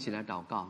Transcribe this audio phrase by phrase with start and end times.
[0.00, 0.66] 一起来祷告。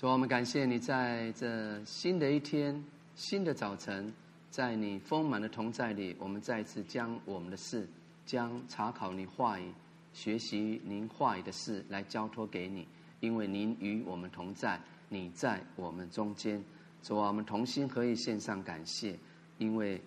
[0.00, 2.82] 主，我们感谢你在这新的一天、
[3.14, 4.10] 新的早晨，
[4.48, 7.86] 在你丰满的同在里，我们再次将我们的事、
[8.24, 9.70] 将查考你话语、
[10.14, 12.88] 学习您话语的事来交托给你，
[13.20, 14.80] 因为您与我们同在，
[15.10, 16.64] 你在我们中间。
[17.02, 19.18] 主啊，我们同心合意献上感谢，
[19.58, 20.00] 因为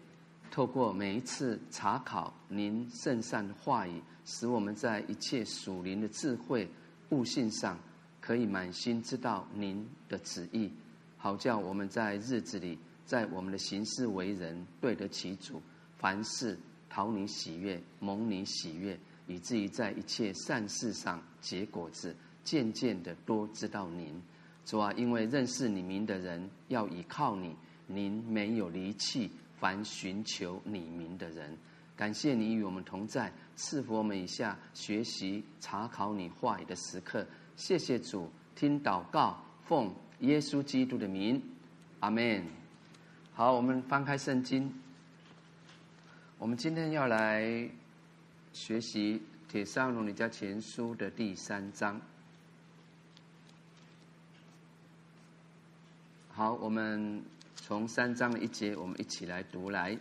[0.51, 6.69] 透过每一次查考您圣善的话语，使我们在一切属灵的智慧
[7.09, 7.79] 悟性上。
[8.19, 10.69] 可以满心知道您的旨意，
[11.17, 15.59] 好叫我们在日子里，在我们的行事为人对得起主，
[15.97, 16.55] 凡事
[16.87, 24.13] 讨你喜悦，蒙你喜悦，以至于在一切善事上结果子，渐渐的多知道您。
[24.67, 27.55] 主啊，因为认识你名的人要倚靠你，
[27.87, 29.31] 您没有离弃
[29.61, 31.55] 凡寻求你名的人。
[31.95, 37.23] 感谢你与我们同在，赐福我们以下学习查考你话语的时刻。
[37.55, 41.39] 谢谢主，听祷告，奉耶稣基督的名，
[41.99, 42.43] 阿门。
[43.33, 44.73] 好，我们翻开圣经，
[46.39, 47.69] 我们今天要来
[48.53, 49.19] 学习
[49.51, 52.01] 《帖撒罗尼迦前书》的第三章。
[56.29, 57.23] 好，我们
[57.55, 59.97] 从三章一节，我们一起来读来。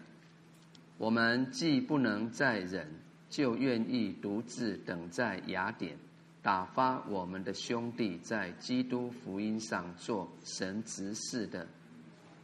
[0.99, 2.87] 我们既不能再忍，
[3.29, 5.97] 就愿意独自等在雅典。
[6.43, 11.67] 打发我们的兄弟在基督福音上做神执事的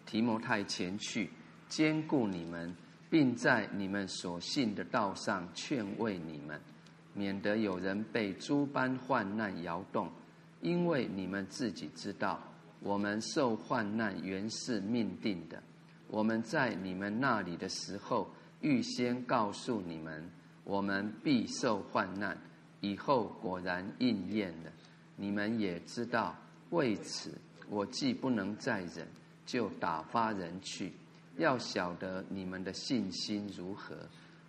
[0.05, 1.31] 提摩太前去，
[1.69, 2.75] 兼顾你们，
[3.09, 6.61] 并在你们所信的道上劝慰你们，
[7.14, 10.11] 免得有人被诸般患难摇动。
[10.61, 12.38] 因为你们自己知道，
[12.81, 15.62] 我们受患难原是命定的。
[16.08, 18.28] 我们在你们那里的时候，
[18.61, 20.31] 预先告诉你们，
[20.64, 22.37] 我们必受患难。
[22.81, 24.70] 以后果然应验了，
[25.17, 26.37] 你们也知道。
[26.70, 27.32] 为此，
[27.69, 29.06] 我既不能再忍，
[29.44, 30.93] 就打发人去，
[31.37, 33.96] 要晓得你们的信心如何。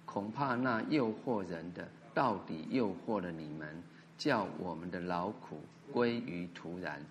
[0.05, 3.81] 恐怕那诱惑人的，到底诱惑了你们，
[4.17, 7.01] 叫我们的劳苦归于徒然。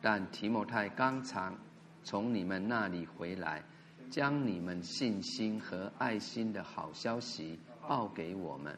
[0.00, 1.56] 但提摩太刚常
[2.02, 3.62] 从你们那里回来，
[4.10, 8.76] 将你们信心和爱心的好消息报给我们。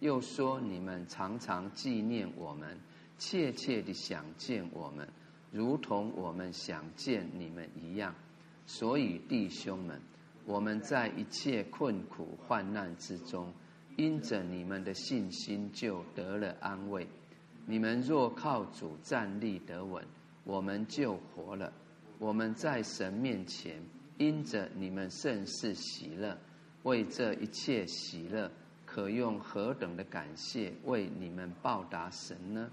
[0.00, 2.78] 又说你们常常纪念我们，
[3.16, 5.08] 切切地想见我们，
[5.50, 8.14] 如同我们想见你们一样。
[8.66, 10.00] 所以弟兄们，
[10.44, 13.52] 我们在一切困苦患难之中，
[13.96, 17.06] 因着你们的信心就得了安慰。
[17.64, 20.04] 你们若靠主站立得稳，
[20.44, 21.72] 我们就活了。
[22.18, 23.82] 我们在神面前，
[24.18, 26.38] 因着你们甚是喜乐，
[26.84, 28.50] 为这一切喜乐。
[28.86, 32.70] 可用何等的感谢为你们报答神呢？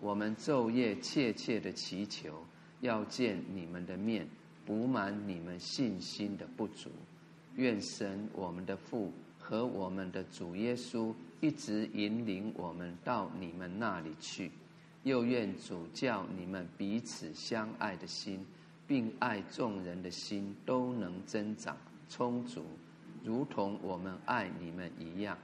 [0.00, 2.44] 我们昼夜切切的祈求，
[2.82, 4.28] 要见你们的面，
[4.66, 6.90] 补满你们信心的不足。
[7.56, 14.50] 愿神我们的父和我们的主耶稣一直引领我们到你们那里去。
[15.04, 18.44] 又愿主教你们彼此相爱的心，
[18.86, 21.76] 并爱众人的心都能增长
[22.08, 22.64] 充足，
[23.22, 25.38] 如同我们爱你们一样。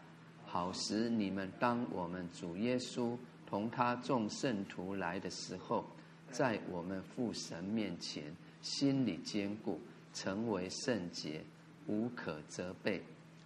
[0.45, 3.17] 好使你们当我们主耶稣
[3.47, 5.85] 同他众圣徒来的时候，
[6.31, 8.25] 在我们父神面前
[8.63, 9.79] 心里坚固，
[10.13, 11.45] 成为圣洁，
[11.87, 13.03] 无可责备。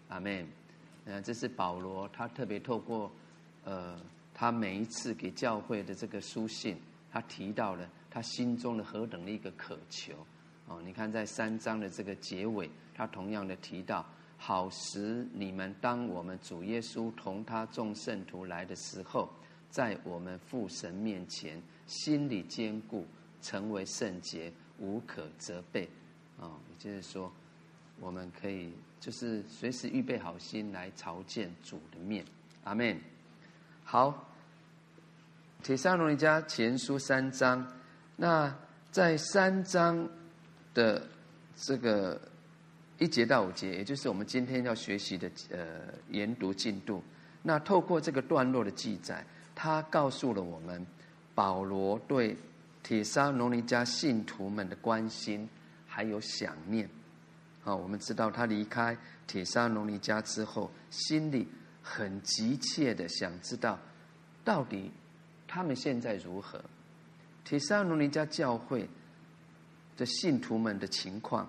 [0.08, 0.46] 阿门。
[1.06, 3.12] 嗯，这是保罗，他特别透过
[3.64, 4.00] 呃，
[4.34, 6.76] 他每一次给教会的这个书信，
[7.10, 10.12] 他提到了他心中的何等的一个渴求。
[10.66, 14.04] 哦，你看在三章的这个结尾，他同样的提到。
[14.36, 19.30] 好使你们当我们主耶稣同他众圣徒来的时候，
[19.70, 23.06] 在我们父神面前心里坚固，
[23.40, 25.88] 成为圣洁，无可责备。
[26.38, 27.32] 哦，也就是说，
[28.00, 32.22] 我们可以就是随时预备好心来朝见主的面。
[32.64, 33.13] 阿门。
[33.84, 34.26] 好，
[35.62, 37.64] 帖撒罗尼迦前书三章，
[38.16, 38.52] 那
[38.90, 40.08] 在三章
[40.74, 41.06] 的
[41.56, 42.20] 这个。
[42.96, 45.66] 一节到五节，也就是我们今天要学习的呃
[46.10, 47.02] 研读进度。
[47.42, 50.86] 那透过这个段落的记载，他告诉了我们
[51.34, 52.36] 保罗对
[52.84, 55.46] 帖撒罗尼迦信徒们的关心
[55.88, 56.88] 还有想念。
[57.64, 61.48] 啊，我们知道他离开帖撒罗尼迦之后，心里
[61.84, 63.78] 很急切的想知道，
[64.42, 64.90] 到底
[65.46, 66.60] 他们现在如何？
[67.44, 68.88] 帖撒罗尼迦教会
[69.96, 71.48] 的信徒们的情况，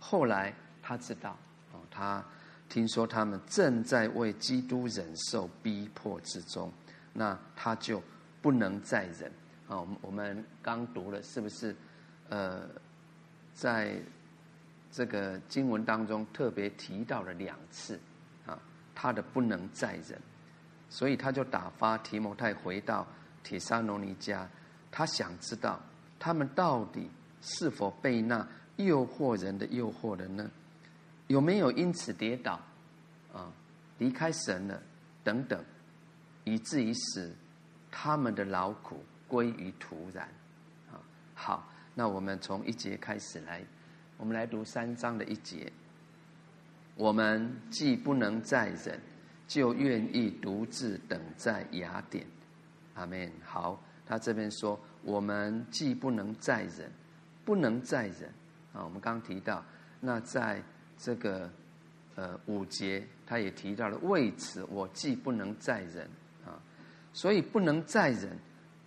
[0.00, 0.52] 后来。
[0.88, 1.36] 他知道，
[1.72, 2.24] 哦，他
[2.68, 6.72] 听说他们正在为基督忍受逼迫之中，
[7.12, 8.00] 那他就
[8.40, 9.28] 不能再忍
[9.66, 9.80] 啊。
[9.80, 11.74] 我们我们刚读了，是不是？
[12.28, 12.68] 呃，
[13.52, 14.00] 在
[14.92, 17.98] 这个经文当中特别提到了两次，
[18.96, 20.18] 他的不能再忍，
[20.88, 23.06] 所以他就打发提摩太回到
[23.44, 24.46] 帖撒罗尼迦，
[24.90, 25.78] 他想知道
[26.18, 27.10] 他们到底
[27.42, 30.50] 是否被那诱惑人的诱惑了呢？
[31.26, 32.58] 有没有因此跌倒
[33.32, 33.52] 啊？
[33.98, 34.82] 离开神了
[35.22, 35.62] 等等，
[36.44, 37.34] 以至于使
[37.90, 40.26] 他们的劳苦归于徒然
[40.90, 41.00] 啊！
[41.34, 43.62] 好，那我们从一节开始来，
[44.16, 45.70] 我们来读三章的一节。
[46.96, 49.00] 我们既不能再忍，
[49.46, 52.26] 就愿意独自等在雅典。
[52.94, 53.30] 阿门。
[53.44, 56.90] 好，他这边说，我们既不能再忍，
[57.44, 58.28] 不能再忍
[58.72, 58.82] 啊！
[58.84, 59.64] 我们刚提到，
[60.00, 60.60] 那在。
[60.98, 61.50] 这个
[62.14, 66.08] 呃五节，他也提到了，为此我既不能再忍
[66.42, 66.56] 啊，
[67.12, 68.34] 所以不能再忍，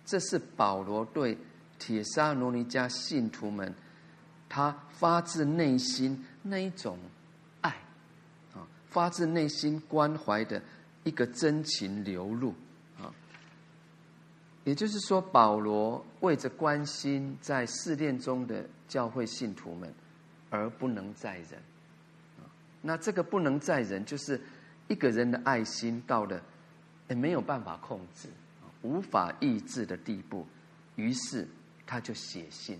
[0.04, 1.38] 这是保罗对
[1.78, 3.72] 帖撒罗尼迦信徒们，
[4.48, 6.98] 他发自内心那一种，
[8.90, 10.60] 发自内心关怀的
[11.04, 12.54] 一个真情流露
[12.98, 13.14] 啊。
[14.64, 19.92] 也就是说，保罗为着关心在试炼中的教会信徒们，
[20.50, 21.62] 而不能再忍。
[22.82, 24.40] 那这个不能再忍，就是
[24.88, 26.42] 一个人的爱心到了
[27.08, 28.28] 没有办法控制、
[28.82, 30.46] 无法抑制的地步，
[30.96, 31.46] 于是
[31.86, 32.78] 他就写信，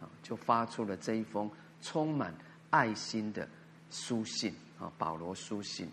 [0.00, 1.50] 啊，就发出了这一封
[1.80, 2.34] 充满
[2.70, 3.48] 爱心的
[3.90, 5.88] 书信啊，保罗书信。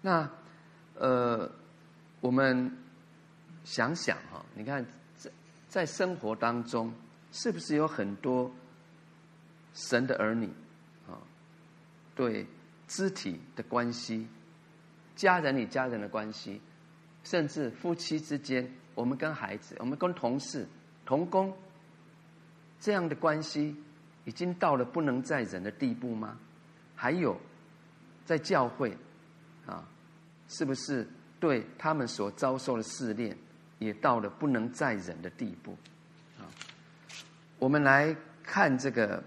[0.00, 0.30] 那
[0.94, 1.50] 呃，
[2.20, 2.76] 我们
[3.64, 4.84] 想想哈，你看
[5.16, 5.30] 在
[5.68, 6.92] 在生活当中，
[7.32, 8.50] 是不是有很多
[9.74, 10.46] 神的儿女
[11.08, 11.18] 啊？
[12.14, 12.46] 对。
[12.92, 14.26] 肢体的关系，
[15.14, 16.60] 家人与家人的关系，
[17.22, 20.66] 甚至夫妻之间，我们跟孩子，我们跟同事、
[21.06, 21.56] 同工，
[22.80, 23.76] 这样的关系，
[24.24, 26.36] 已经到了不能再忍的地步吗？
[27.00, 27.34] 还有，
[28.26, 28.94] 在教会，
[29.64, 29.88] 啊，
[30.48, 33.34] 是不是对他们所遭受的试炼，
[33.78, 35.74] 也到了不能再忍的地步？
[36.38, 36.44] 啊，
[37.58, 39.22] 我们来看这个。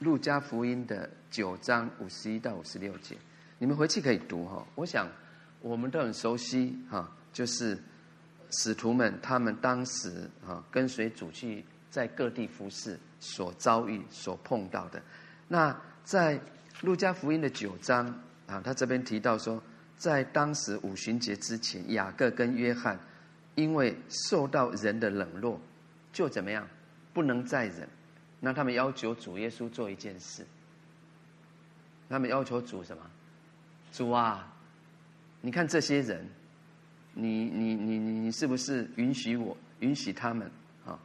[0.00, 3.16] 路加福音的九章五十一到五十六节，
[3.58, 4.62] 你们回去可以读哈。
[4.74, 5.08] 我想
[5.62, 7.82] 我们都很熟悉哈，就是
[8.50, 15.02] 使徒们他们当时啊跟随主去在各地服侍所遭遇所碰到的。
[15.48, 16.38] 那在
[16.82, 18.06] 路加福音的九章
[18.46, 19.62] 啊，他这边提到说，
[19.96, 22.98] 在当时五旬节之前，雅各跟约翰
[23.54, 25.60] 因为受到人的冷落，
[26.12, 26.68] 就怎么样
[27.14, 27.88] 不能再忍。
[28.40, 30.46] 那他们要求主耶稣做一件事，
[32.08, 33.02] 他们要求主什么？
[33.90, 34.52] 主啊，
[35.40, 36.28] 你看这些人，
[37.14, 40.50] 你你你你你是不是允许我允许他们
[40.84, 40.98] 啊？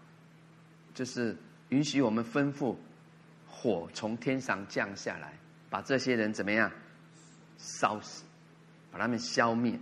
[0.94, 1.36] 就是
[1.70, 2.76] 允许我们吩咐
[3.48, 5.34] 火从天上降下来，
[5.72, 6.72] 把这些人怎么样
[7.58, 8.24] 烧死，
[8.92, 9.80] 把他们消灭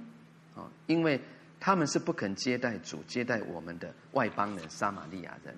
[0.56, 0.72] 啊？
[0.88, 1.20] 因为
[1.60, 5.54] 他们是不肯接待主、接待我们的外邦人撒玛利亚人，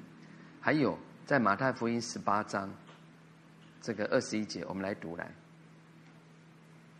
[0.59, 0.97] 还有。
[1.23, 2.69] 在马太福音十八章，
[3.79, 5.31] 这个二十一节，我们来读来。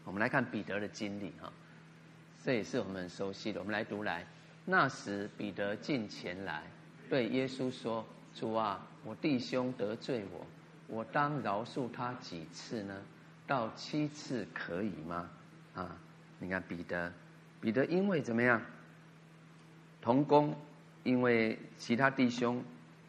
[0.05, 1.51] 我们来看彼得的经历哈，
[2.41, 3.59] 这也是我们很熟悉的。
[3.59, 4.25] 我们来读来。
[4.63, 6.63] 那时彼得近前来，
[7.09, 10.45] 对耶稣说：“主啊，我弟兄得罪我，
[10.87, 13.01] 我当饶恕他几次呢？
[13.51, 15.29] 到七次可以吗？”
[15.75, 15.93] 啊，
[16.39, 17.11] 你看彼得，
[17.59, 18.61] 彼得因为怎么样？
[20.01, 20.55] 同工，
[21.03, 22.63] 因为其他弟兄。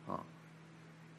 [0.08, 0.18] 啊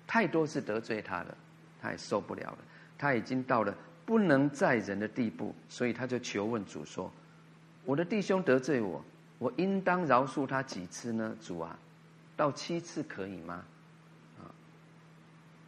[0.05, 1.37] 太多次得罪他了，
[1.81, 2.57] 他也受不了了。
[2.97, 3.73] 他已经到了
[4.05, 7.11] 不能再忍的地步，所以他就求问主说
[7.85, 9.03] ：“我的弟兄得罪我，
[9.39, 11.35] 我应当饶恕他几次呢？
[11.41, 11.79] 主啊，
[12.35, 13.63] 到七次可以吗？”
[14.43, 14.51] 啊，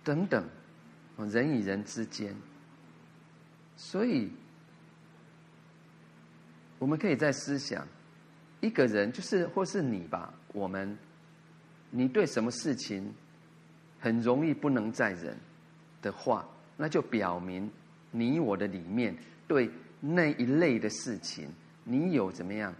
[0.03, 0.45] 等等，
[1.17, 2.35] 人与人之间，
[3.77, 4.31] 所以
[6.79, 7.87] 我们可以在思想，
[8.61, 10.97] 一个人就是或是你吧，我们，
[11.89, 13.13] 你对什么事情？
[13.97, 15.35] 很容易不能再忍
[15.99, 17.71] 的话，那就表明
[18.11, 19.15] 你我的里面
[19.47, 21.49] 对那一类的事情，
[21.83, 22.71] 你有怎么样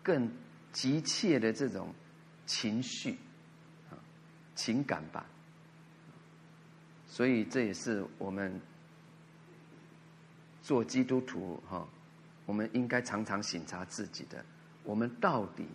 [0.00, 0.30] 更
[0.70, 1.92] 急切的这种
[2.46, 3.18] 情绪
[3.90, 3.98] 啊
[4.54, 5.26] 情感吧。
[7.08, 8.60] 所以这也是我们
[10.62, 11.86] 做基督徒哈，
[12.46, 14.44] 我们应该常常省察自己的，
[14.84, 15.66] 我们到底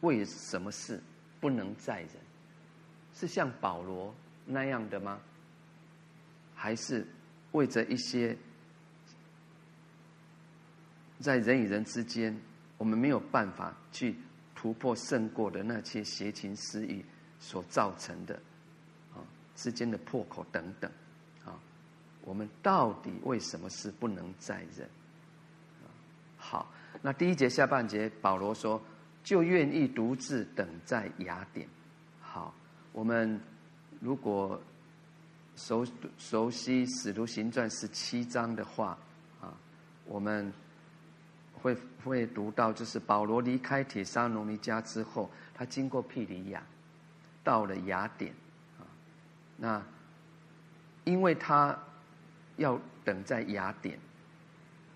[0.00, 1.00] 为什么事
[1.40, 2.10] 不能再忍？
[3.14, 5.20] 是像保罗那样的吗？
[6.54, 7.06] 还是
[7.52, 8.36] 为着一些
[11.20, 12.36] 在人与人之间，
[12.76, 14.16] 我们没有办法去
[14.54, 17.04] 突破胜过的那些邪情私欲
[17.40, 18.34] 所造成的
[19.14, 19.22] 啊
[19.54, 20.90] 之间的破口等等，
[22.22, 24.88] 我们到底为什么是不能再忍？
[26.36, 26.70] 好，
[27.02, 28.80] 那第一节下半节，保罗说，
[29.24, 31.68] 就愿意独自等在雅典。
[32.20, 32.54] 好，
[32.92, 33.40] 我们
[34.00, 34.60] 如果
[35.56, 35.86] 熟
[36.18, 38.98] 熟悉《使徒行传》十七章的话
[39.40, 39.52] 啊，
[40.04, 40.52] 我们。
[41.60, 46.62] 会会读到，就是保罗离开帖撒罗尼家之后，他经过庇里亚，
[47.42, 48.32] 到了雅典，
[48.78, 48.86] 啊，
[49.56, 49.82] 那
[51.02, 51.76] 因为他
[52.58, 53.98] 要等在雅典，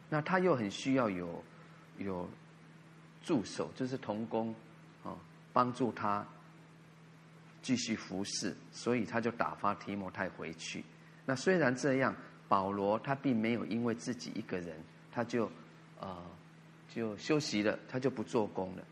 [0.09, 1.43] 那他又很需要有
[1.99, 2.29] 有
[3.23, 4.55] 助手，就是童工，
[5.03, 5.17] 啊，
[5.53, 6.25] 帮助他
[7.63, 10.85] 继续服侍，所以他就打发提摩太回去。
[11.25, 12.15] 那虽然这样，
[12.47, 14.79] 保罗他并没有因为自己一个人，
[15.11, 15.51] 他就
[15.99, 16.23] 呃。
[16.95, 18.85] 就休息了，他就不做工了。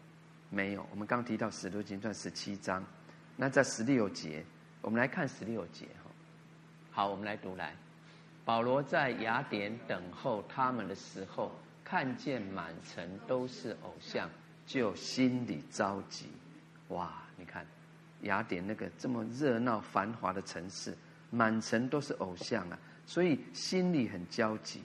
[0.49, 2.83] 没有，我们刚提到《使徒行传》十七章，
[3.37, 4.43] 那在十六节，
[4.81, 6.11] 我们来看十六节哈。
[6.91, 7.77] 好，我们来读来。
[8.45, 11.53] 保罗在雅典等候他们的时候，
[11.85, 14.29] 看见满城都是偶像，
[14.67, 16.27] 就心里着急。
[16.89, 17.67] 哇，你看
[18.23, 20.97] 雅典那个这么热闹繁华的城市，
[21.31, 24.83] 满城都是偶像啊，所以心里很焦急。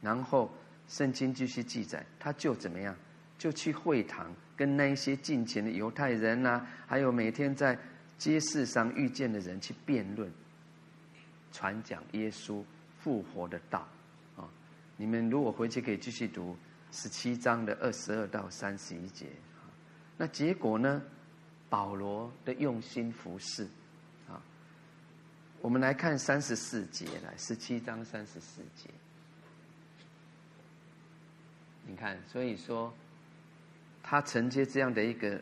[0.00, 0.50] 然后。
[0.86, 2.94] 圣经继续记载，他就怎么样，
[3.38, 7.76] 就去会堂跟那些敬虔的犹太人呐、还有每天在
[8.18, 10.30] 街市上遇见的人去辩论，
[11.50, 12.62] 传讲耶稣
[13.04, 13.86] 复活的道
[14.34, 14.48] 啊。
[14.96, 16.56] 你们如果回去可以继续读
[16.90, 19.26] 十七章的二十二到三十一节。
[20.16, 21.02] 那结果呢？
[21.70, 23.64] 保罗的用心服侍
[24.28, 24.40] 啊。
[25.60, 28.88] 我们来看三十四节，来十七章三十四节。
[31.84, 32.94] 你看，所以说，
[34.04, 35.40] 他承接这样的一个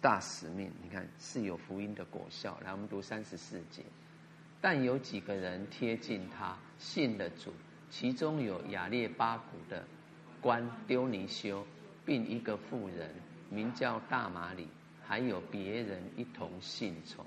[0.00, 2.58] 大使命，你看是有福音的果效。
[2.64, 3.82] 来，我们读三十四节。
[4.64, 7.52] 但有几个人贴近他，信了主，
[7.90, 9.84] 其中有亚列巴谷的
[10.40, 11.62] 官丢尼修，
[12.02, 13.10] 并一个妇人
[13.50, 14.66] 名叫大马里，
[15.02, 17.22] 还有别人一同信从。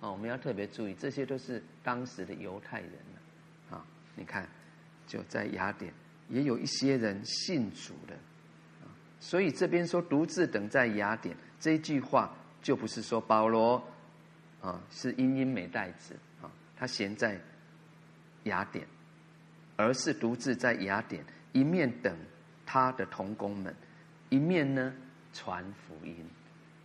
[0.00, 2.92] 哦，我们要特别注意，这些都是当时的犹太人
[3.70, 3.86] 啊。
[4.16, 4.48] 你看，
[5.06, 5.94] 就在雅典。
[6.28, 8.16] 也有一些人信主的，
[9.20, 13.80] 所以这边说独自等在雅典这一句话，就不是说保罗
[14.60, 16.16] 啊是英英美代子，
[16.80, 17.38] 他闲在
[18.44, 18.86] 雅典，
[19.76, 21.22] 而是独自在雅典，
[21.52, 22.16] 一面等
[22.64, 23.76] 他的同工们，
[24.30, 24.92] 一面呢
[25.34, 26.26] 传福音，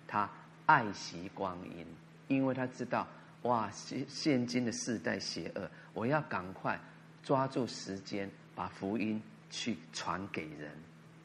[0.06, 0.30] 他
[0.66, 1.88] 爱惜光阴，
[2.28, 3.08] 因为他知道
[3.44, 6.78] 哇现现今的世代邪恶，我要赶快
[7.24, 9.22] 抓住时间把福音。
[9.52, 10.70] 去传给人，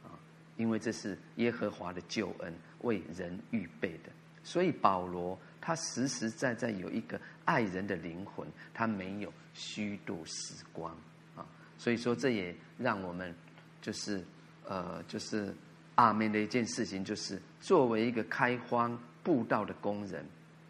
[0.05, 0.13] 啊，
[0.57, 4.11] 因为这是耶和华的救恩，为人预备的。
[4.45, 10.97] 所以保罗他实实在在有一个爱人的灵魂，他没有虚度时光
[11.37, 11.47] 啊。
[11.79, 13.35] 所以说，这也让我们
[13.81, 14.25] 就是
[14.65, 15.55] 呃，就是
[15.95, 20.25] 阿门的一件事情，就是作为一个开荒布道的工人，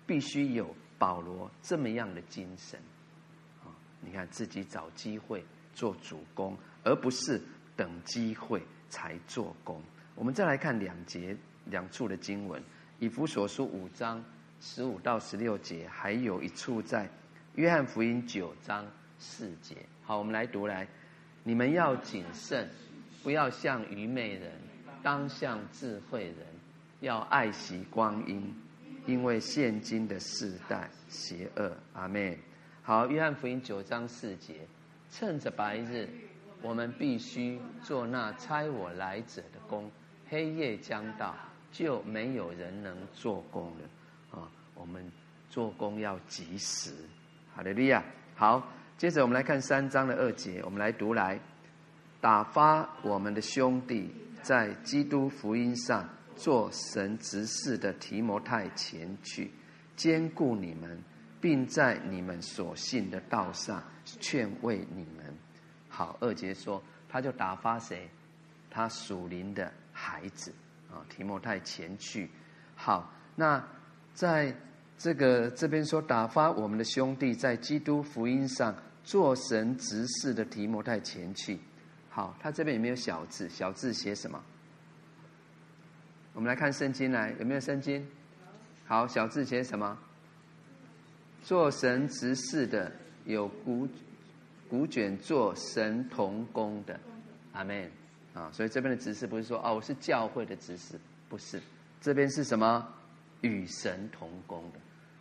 [0.06, 2.80] 必须有保罗这么样的精神
[3.62, 3.70] 啊。
[4.00, 6.56] 你看自己找机会做主工。
[6.82, 7.38] 而不是
[7.76, 9.82] 等机会才做工。
[10.14, 12.62] 我们再来看两节两处的经文，
[12.98, 14.24] 以弗所书五章
[14.60, 17.08] 十五到十六节，还有一处在
[17.54, 18.86] 约翰福音九章
[19.18, 19.74] 四节。
[20.04, 20.86] 好，我们来读来，
[21.42, 22.68] 你们要谨慎，
[23.22, 24.52] 不要像愚昧人，
[25.02, 26.36] 当像智慧人，
[27.00, 28.54] 要爱惜光阴，
[29.06, 31.74] 因为现今的世代邪恶。
[31.94, 32.36] 阿门。
[32.82, 34.56] 好，约翰福音九章四节，
[35.10, 36.08] 趁着白日。
[36.62, 39.90] 我们必须做那差我来者的工，
[40.28, 41.34] 黑夜将到，
[41.72, 43.88] 就没有人能做工了。
[44.80, 45.04] 我们
[45.50, 46.90] 做工要及时。
[47.54, 48.02] 哈利路亚。
[48.34, 48.66] 好，
[48.96, 51.38] 接着我们来看三章的二节，我们来读来，
[52.18, 54.10] 打发我们的兄弟
[54.42, 59.50] 在基督福音上做神执事的提摩太前去，
[59.96, 60.98] 兼顾你们，
[61.42, 65.36] 并在你们所信的道上劝慰你们。
[65.90, 68.08] 好，二节说，他就打发谁？
[68.70, 70.54] 他属灵的孩子
[70.90, 72.30] 啊，提摩太前去。
[72.74, 73.62] 好，那
[74.14, 74.54] 在
[75.00, 81.58] 这个这边说，打发我们的兄弟在基督福音上做神执事的提摩太前去。
[82.10, 83.48] 好，他这边有没有小字？
[83.48, 84.38] 小字写什么？
[86.34, 88.06] 我们来看圣经来，有没有圣经？
[88.84, 89.98] 好，小字写什么？
[91.42, 92.92] 做神执事的
[93.24, 93.88] 有古。
[94.68, 97.00] 古卷做神同工的，
[97.50, 97.90] 阿门
[98.34, 98.48] 啊！
[98.52, 100.94] 所以这边的执事不是说哦，我是教会的执事，
[101.28, 101.60] 不是
[102.00, 102.86] 这边是什么？
[103.40, 104.78] 与神同工的。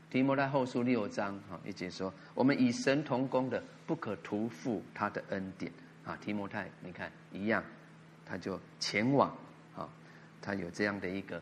[0.10, 5.72] 提摩太后书六章哈一节说：我们与神同工的，不可徒负他的恩典
[6.04, 6.18] 啊。
[6.18, 7.64] 提摩太，你看一样，
[8.26, 9.30] 他就前往
[9.76, 9.88] 啊，
[10.42, 11.40] 他有这样的一个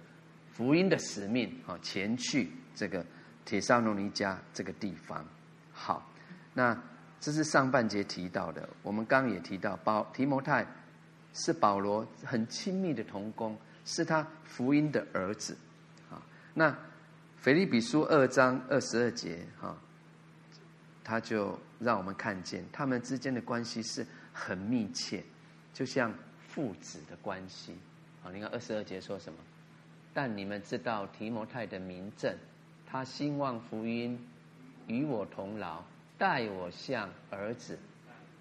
[0.51, 3.06] 福音的使命啊，前去这个
[3.45, 5.25] 帖撒罗尼迦这个地方。
[5.71, 6.12] 好，
[6.53, 6.77] 那
[7.21, 8.67] 这是上半节提到的。
[8.84, 10.67] 我们刚刚也提到，保提摩太
[11.34, 15.56] 是保罗很亲密的同工，是他福音的儿子
[16.12, 16.21] 啊。
[16.53, 16.77] 那
[17.47, 19.73] 腓立比书二章二十二节哈，
[21.01, 25.23] 他就让我们看见他们之间的关系是很密切，
[25.73, 26.13] 就像
[26.49, 27.73] 父子的关系。
[28.21, 29.39] 好，你看二十二节说什么？
[30.13, 32.36] 但你们知道提摩太的明证，
[32.86, 34.19] 他兴旺福音，
[34.88, 35.81] 与我同劳，
[36.17, 37.79] 待我像儿子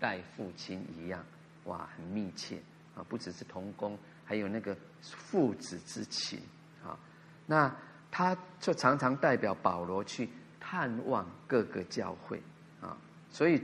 [0.00, 1.24] 待父亲一样。
[1.66, 2.58] 哇，很密切
[2.96, 3.06] 啊！
[3.08, 6.40] 不只是同工，还有那个父子之情
[6.84, 6.98] 啊。
[7.46, 7.72] 那。
[8.16, 10.26] 他就常常代表保罗去
[10.58, 12.42] 探望各个教会
[12.80, 12.96] 啊，
[13.30, 13.62] 所以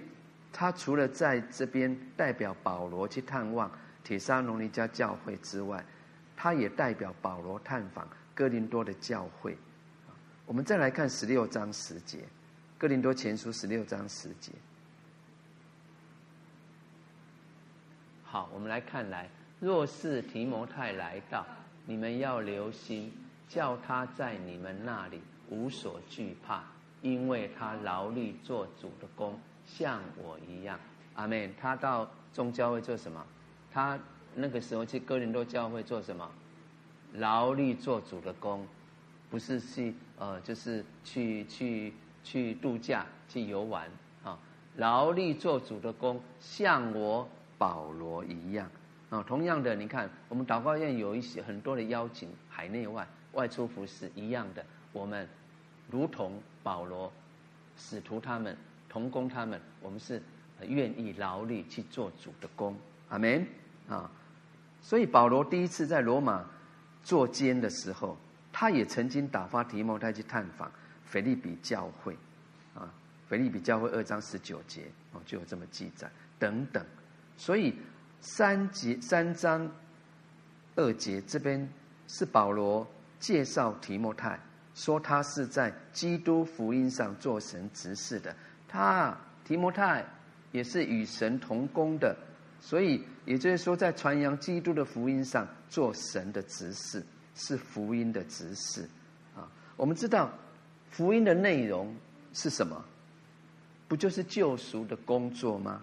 [0.53, 3.71] 他除了在这边代表保罗去探望
[4.05, 5.83] 帖撒罗尼迦教会之外，
[6.37, 9.57] 他也代表保罗探访哥林多的教会。
[10.45, 12.19] 我们再来看十六章十节，
[12.77, 14.53] 哥林多前书十六章十节。
[18.23, 21.47] 好，我们来看来，若是提摩太来到，
[21.87, 23.11] 你们要留心。
[23.53, 26.63] 叫他在你们那里无所惧怕，
[27.03, 30.81] 因为他劳力做主的工，像我一样。
[31.17, 31.53] 阿门。
[31.61, 33.23] 他到众教会做什么？
[33.71, 33.99] 他
[34.35, 36.27] 那个时候去哥林多教会做什么？
[37.17, 38.67] 劳力做主的工，
[39.29, 41.93] 不是去呃，就是去去
[42.25, 43.87] 去度假、去游玩
[44.25, 44.39] 啊。
[44.77, 48.67] 劳力做主的工，像我保罗一样
[49.11, 49.23] 啊。
[49.29, 53.07] 同样的，你看我们祷告院有一些很多的邀请，海内外。
[53.33, 55.27] 外出服侍一样的，我们
[55.91, 57.11] 如同保罗、
[57.77, 58.57] 使徒他们
[58.89, 60.23] 同工，他们我们是
[60.67, 62.77] 愿意劳力去做主的工，
[63.09, 63.47] 阿门
[63.89, 64.11] 啊！
[64.83, 66.45] 所以保罗第一次在罗马
[67.03, 68.17] 做监的时候，
[68.53, 70.71] 他也曾经打发提摩太去探访
[71.07, 72.17] 腓利比教会
[72.75, 72.93] 啊，
[73.29, 76.85] 腓利比教会二章十九节哦，就有这么记载等等。
[77.37, 77.75] 所以
[78.21, 79.71] 三节三章
[80.77, 81.67] 二节这边
[82.09, 82.87] 是保罗。
[83.23, 84.37] 介绍提摩太，
[84.75, 88.35] 说他是在基督福音上做神执事的。
[88.67, 90.05] 他提摩太
[90.51, 92.17] 也是与神同工的，
[92.61, 97.01] 所以也就是说，在传扬基督的福音上做神的执事，
[97.37, 98.89] 是福音的执事。
[99.37, 100.29] 啊，我们知道
[100.91, 101.95] 福音的内容
[102.35, 102.85] 是什么？
[103.87, 105.81] 不就是救赎的工作吗？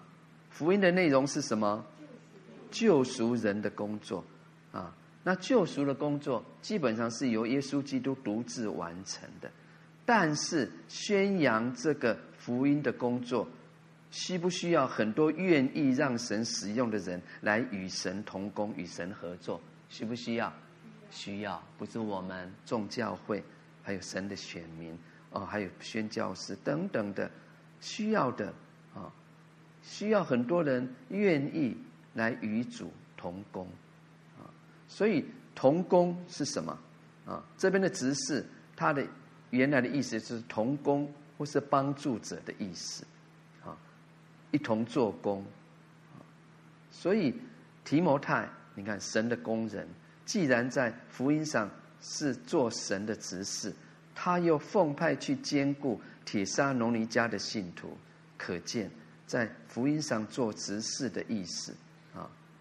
[0.50, 1.86] 福音的内容是什么？
[2.70, 4.26] 救赎人的工作
[4.74, 4.94] 啊。
[5.24, 9.52] 那救赎的工作基本上是由耶稣基督独自完成的，
[10.06, 13.48] 但是宣扬这个福音的工作，
[14.12, 19.62] 需不需要很多愿意让神使用的人来与神同工、与神合作？
[19.90, 20.52] 需不需要？
[21.12, 23.44] 需要，不是我们众教会，
[23.84, 24.98] 还有神的选民
[25.32, 27.30] 哦，还有宣教师等等的
[27.82, 28.54] 需要的
[28.96, 29.12] 啊，
[29.84, 31.76] 需要很多人愿意
[32.14, 33.68] 来与主同工。
[34.90, 35.24] 所以
[35.56, 36.78] 同工是什么？
[37.26, 38.44] 啊，这边的执事，
[38.76, 39.06] 他的
[39.52, 43.06] 原来的意思是同工或是帮助者的意思，
[43.64, 43.78] 啊，
[44.52, 45.46] 一同做工。
[46.92, 47.40] 所以
[47.86, 49.88] 提摩太，你看神的工人，
[50.26, 51.70] 既然在福音上
[52.02, 53.72] 是做神的执事，
[54.16, 57.96] 他又奉派去兼顾铁沙农尼迦的信徒，
[58.38, 58.90] 可见
[59.28, 61.76] 在福音上做执事的意思。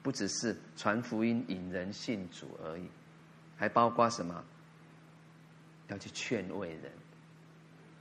[0.02, 2.88] 不只是传福音引人信主而已，
[3.56, 4.44] 还包括什么？
[5.88, 6.92] 要去劝慰人、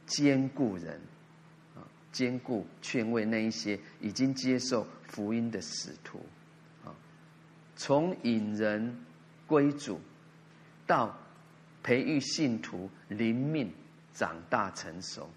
[0.05, 0.99] 兼顾人，
[1.73, 1.79] 啊，
[2.11, 6.19] 兼顾劝慰那一些已经接受福音的使徒，
[6.83, 6.93] 啊，
[7.77, 9.05] 从引人
[9.45, 10.01] 归主
[10.85, 11.17] 到
[11.81, 13.73] 培育信徒灵命
[14.13, 15.29] 长大成熟，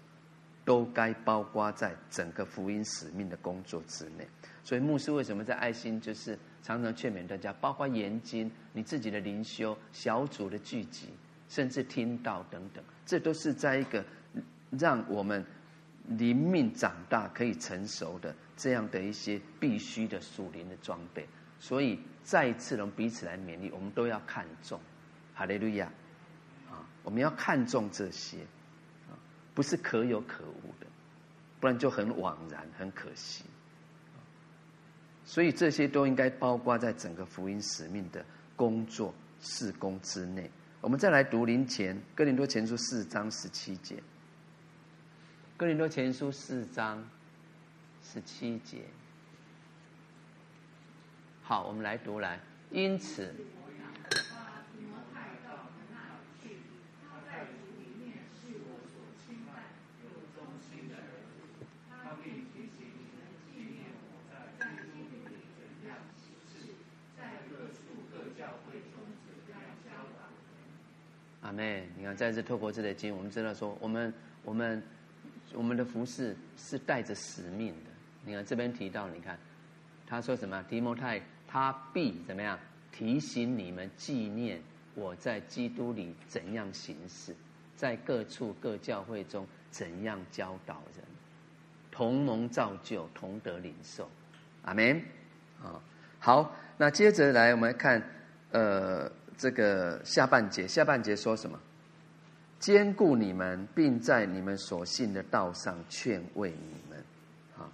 [0.65, 4.27] 都该包括在整个福音使命的工作之内。
[4.63, 6.37] 所以牧师为什么在爱心就是？
[6.63, 11.07] 常常劝勉大家，包括研经、你自己的灵修小组的聚集，
[11.49, 14.05] 甚至听道等等，这都是在一个
[14.69, 15.43] 让我们
[16.05, 21.27] 灵命长大、可以成熟的这样的一些必须的属灵的装备。
[21.59, 24.79] 所以再一次，我们彼此来勉励，我们都要看重。
[25.33, 25.91] 哈利路亚！
[26.69, 28.37] 啊，我们要看重这些，
[29.09, 29.17] 啊，
[29.55, 30.85] 不是可有可无的，
[31.59, 33.45] 不然就很枉然、很可惜。
[35.31, 38.21] 所以这些都应该包括在整个福音使命的
[38.53, 40.51] 工作事工之内。
[40.81, 43.95] 我们再来读林前哥林多前书四章十七节。
[45.55, 47.01] 哥林多前书四章
[48.03, 48.79] 十七节。
[51.41, 52.37] 好，我们来读来。
[52.69, 53.33] 因此。
[71.51, 74.13] 阿妹，你看，在这透过这类经，我们知道说，我们
[74.45, 74.81] 我们
[75.53, 77.91] 我们的服侍是带着使命的。
[78.23, 79.37] 你看这边提到，你看
[80.07, 80.63] 他说什么？
[80.69, 82.57] 提摩太他必怎么样
[82.89, 84.61] 提醒你们纪念
[84.95, 87.35] 我在基督里怎样行事，
[87.75, 91.03] 在各处各教会中怎样教导人，
[91.91, 94.09] 同蒙造就，同得领受。
[94.63, 95.03] 阿门。
[95.61, 95.83] 啊，
[96.17, 98.01] 好，那接着来我们看，
[98.51, 99.11] 呃。
[99.41, 101.59] 这个下半节，下半节说什么？
[102.59, 107.03] 兼顾你们，并在你们所信的道上劝慰你们。
[107.57, 107.65] 啊，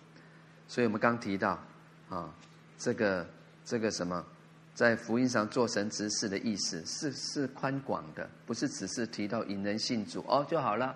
[0.69, 1.61] 所以我们刚提到
[2.07, 2.33] 啊，
[2.77, 3.27] 这个
[3.65, 4.25] 这个什么，
[4.73, 10.95] 在福音上做神执事的意思是是宽广的，不是只是提到引人信主哦就好了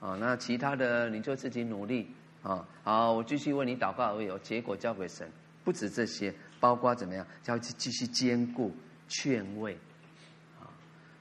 [0.00, 0.18] 啊。
[0.20, 2.62] 那其他的你就自己努力啊。
[2.84, 5.26] 好，我继续为你祷告而已，结果交给神。
[5.64, 8.70] 不止这些，包括怎么样，要去继续兼顾
[9.08, 9.74] 劝慰。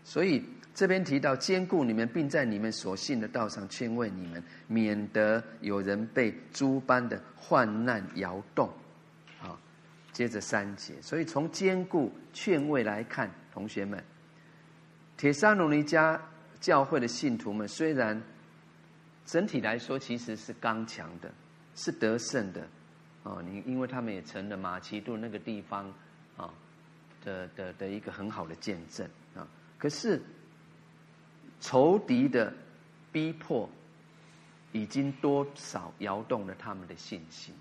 [0.10, 0.44] 所以
[0.74, 8.68] 这边提到坚固你们，并在你们所信的道上劝慰你们，免得有人被诸般的患难摇动。
[9.40, 9.56] 啊，
[10.12, 14.04] 接着三节，所以从坚固劝慰来看，同学们，
[15.16, 16.20] 帖撒罗尼迦
[16.60, 18.20] 教会的信徒们，虽然
[19.28, 21.32] 整体来说其实是刚强的，
[21.76, 22.62] 是得胜的，
[23.24, 25.86] 啊，你因为他们也成了马其顿那个地方
[26.36, 26.52] 啊
[27.24, 29.08] 的的的一个很好的见证。
[29.80, 30.22] 可是，
[31.62, 32.54] 仇敌的
[33.14, 33.70] 逼迫
[34.74, 37.56] 已经多少摇动了他们的信心，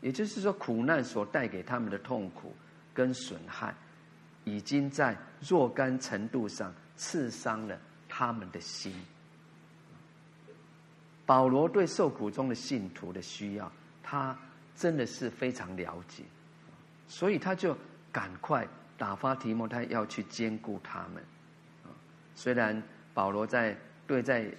[0.00, 2.54] 也就是说，苦难所带给他们的痛苦
[2.94, 3.74] 跟损害，
[4.44, 7.76] 已经在若干程度上刺伤了
[8.08, 8.94] 他们的心。
[11.26, 14.38] 保罗对受苦中的信徒的需要，他
[14.76, 16.22] 真的是非常了解，
[17.08, 17.76] 所以他就
[18.12, 18.64] 赶快。
[18.96, 21.22] 打发提摩太要去兼顾他们，
[21.84, 21.90] 啊，
[22.34, 22.80] 虽然
[23.12, 23.76] 保罗在
[24.06, 24.50] 对在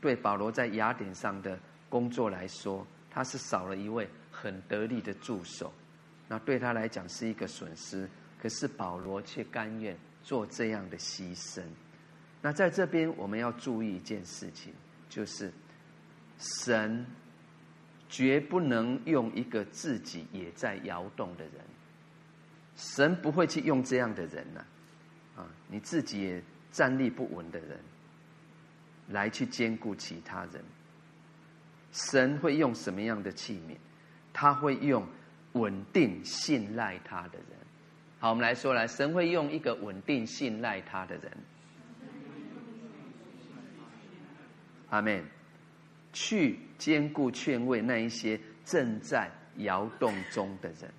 [0.00, 1.58] 对保罗在雅典上的
[1.88, 5.72] 工作来说，他是少了一位很得力的助手，
[6.28, 8.08] 那对他来讲是一个损失。
[8.40, 11.62] 可是保罗却甘愿做这样的牺牲。
[12.40, 14.74] 那在这边我们要注意一件事情，
[15.08, 15.52] 就是
[16.38, 17.06] 神
[18.08, 21.52] 绝不能用一个自己也在摇动的人。
[22.76, 24.64] 神不会去用这样的人呐，
[25.36, 27.78] 啊，你自己站立不稳的人，
[29.08, 30.64] 来去兼顾其他人。
[31.92, 33.76] 神会用什么样的器皿？
[34.32, 35.06] 他会用
[35.52, 37.58] 稳定信赖他的人。
[38.18, 41.32] 好，我们来说来，神会用一个稳定信赖他的人。
[44.90, 45.24] 阿门。
[46.14, 50.92] 去兼顾劝慰那一些正在摇动中的人。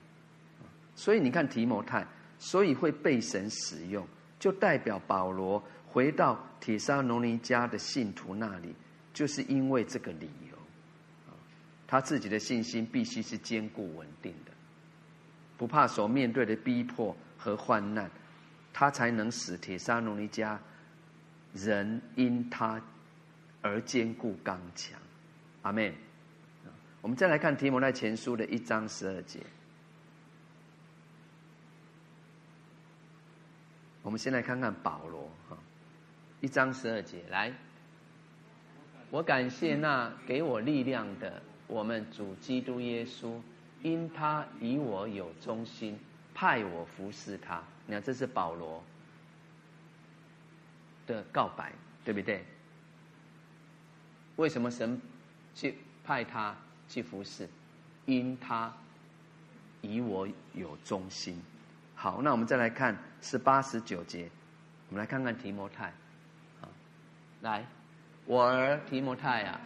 [0.95, 2.05] 所以你看提摩太，
[2.37, 4.07] 所以会被神使用，
[4.39, 8.73] 就代表保罗回到帖撒罗尼迦的信徒那里，
[9.13, 10.57] 就是因为这个理由。
[11.87, 14.51] 他自己的信心必须是坚固稳定的，
[15.57, 18.09] 不怕所面对的逼迫和患难，
[18.71, 20.57] 他才能使帖撒罗尼迦
[21.53, 22.81] 人因他
[23.61, 24.99] 而坚固刚强。
[25.61, 25.93] 阿门。
[27.01, 29.39] 我们再来看提摩太前书的一章十二节。
[34.03, 35.57] 我们先来看看保罗哈，
[36.41, 37.53] 一章十二节来，
[39.09, 43.39] 我感谢那给我力量的我们主基督耶稣，
[43.81, 45.97] 因他以我有忠心，
[46.35, 47.63] 派我服侍他。
[47.85, 48.83] 你看，这是保罗
[51.07, 51.71] 的告白，
[52.03, 52.45] 对不对？
[54.35, 54.99] 为什么神
[55.55, 56.53] 去派他
[56.89, 57.47] 去服侍？
[58.05, 58.73] 因他
[59.79, 61.41] 以我有忠心。
[61.95, 64.29] 好，那我们再来看是八、十九节，
[64.89, 65.85] 我们来看看提摩太。
[66.59, 66.67] 啊，
[67.39, 67.65] 来，
[68.25, 69.61] 我儿提摩太啊，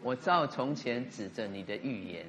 [0.00, 2.26] 我照从前指着你的预言，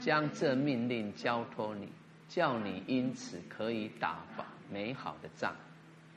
[0.00, 1.88] 将这命令交托你，
[2.28, 5.54] 叫你因此可以打发美好的仗，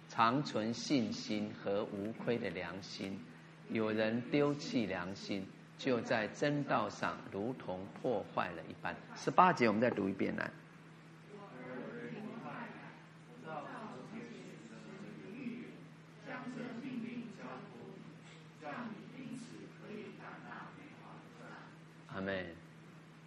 [0.10, 3.24] 长存信心和无亏的良心。
[3.70, 8.96] 有人丢弃良心，就在真道上如同破坏了一般。
[9.16, 10.50] 十八节，我们再读一遍来。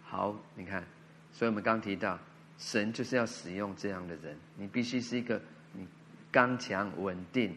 [0.03, 0.83] 好，你看
[1.31, 2.17] 所以我们刚提到，
[2.57, 5.41] 神就是要使用这样的人，你必须是一个
[5.73, 5.87] 你
[6.31, 7.55] 刚强稳定，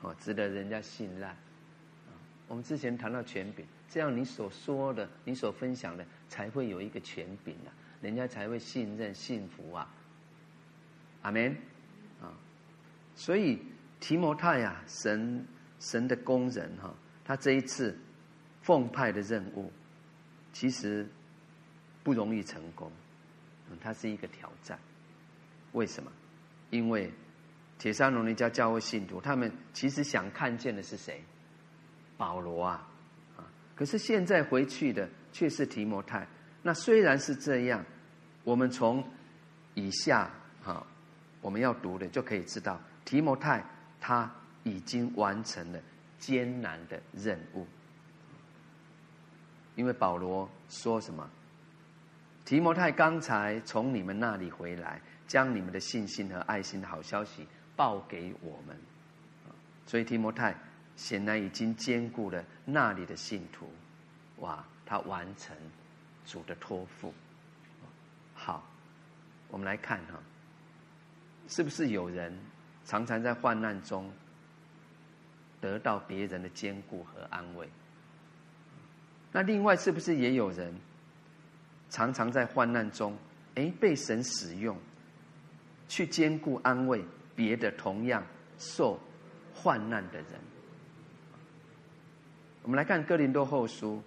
[0.00, 1.36] 哦，值得人家信赖。
[2.46, 7.68] 我们之前谈到权柄，这样你所说的、你所分享的，才会有一个权柄啊，
[8.00, 9.86] 人家才会信任、信服啊。
[11.22, 11.54] 阿门
[12.22, 12.32] 啊！
[13.14, 13.60] 所以
[14.00, 15.44] 提摩太啊，神
[15.80, 17.94] 神的工人哈，他这一次
[18.62, 19.70] 奉派的任务，
[20.52, 21.06] 其实
[22.02, 22.90] 不容易成功。
[23.80, 24.78] 它是一个挑战，
[25.72, 26.10] 为什么？
[26.70, 27.12] 因为
[27.78, 31.22] 帖撒罗尼迦教会信徒，他们其实想看见的是谁？
[32.16, 32.88] 保罗啊，
[33.36, 33.44] 啊！
[33.76, 36.26] 可是现在回去的却是提摩太。
[36.62, 37.84] 那虽然是这样，
[38.42, 39.06] 我们从
[39.74, 40.30] 以下
[40.62, 40.84] 哈，
[41.40, 43.64] 我们要读的就可以知道，提摩太
[44.00, 44.34] 他
[44.64, 45.80] 已经完成了
[46.18, 47.66] 艰难的任务。
[49.78, 51.30] 因为保罗说什么？
[52.44, 58.76] 提摩太刚才从你们那里回来，将你们的信心和爱心的好消息报给我们。
[59.86, 60.52] 所以提摩太
[60.96, 63.72] 显然已经兼顾了那里的信徒，
[64.38, 65.56] 哇，他完成
[66.26, 67.14] 主的托付。
[68.34, 68.64] 好，
[69.46, 70.18] 我们来看哈，
[71.46, 72.36] 是不是有人
[72.84, 74.12] 常常在患难中
[75.60, 77.70] 得到别人的坚固和安慰？
[79.38, 80.74] 那另外是不是也有人？
[81.90, 83.16] 常常在患难中，
[83.54, 84.76] 哎，被神使用，
[85.86, 87.04] 去兼顾安慰
[87.36, 88.26] 别的同样
[88.58, 88.98] 受
[89.54, 90.26] 患难的人。
[92.64, 94.02] 我们来看哥林多后书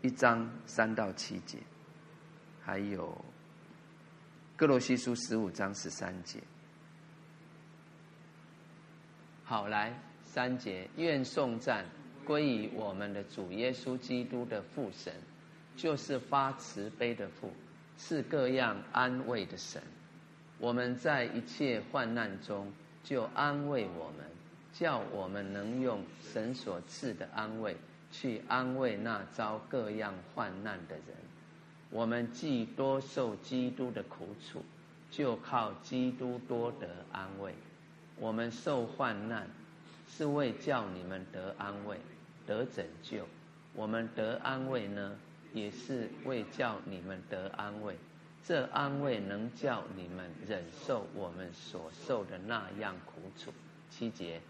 [0.00, 1.58] 一章三到七节，
[2.62, 3.20] 还有
[4.56, 6.38] 哥罗西书十五章十三节。
[9.42, 9.92] 好，来
[10.24, 11.84] 三节，愿颂赞
[12.26, 15.14] 归于我们的主耶稣基督的父神。
[15.76, 17.52] 就是发慈悲的父，
[17.98, 19.82] 是各样安慰的神。
[20.58, 22.72] 我们在一切患难中，
[23.04, 24.24] 就安慰我们，
[24.72, 27.76] 叫我们能用神所赐的安慰，
[28.10, 31.14] 去安慰那遭各样患难的人。
[31.90, 34.64] 我们既多受基督的苦楚，
[35.10, 37.52] 就靠基督多得安慰。
[38.18, 39.46] 我们受患难，
[40.08, 41.98] 是为叫你们得安慰、
[42.46, 43.26] 得拯救。
[43.74, 45.16] 我们得安慰呢？
[45.52, 47.96] 也是为叫你们得安慰，
[48.44, 53.50] 这安慰能叫你们忍受我们所受的那样苦楚。
[53.88, 54.40] 七节，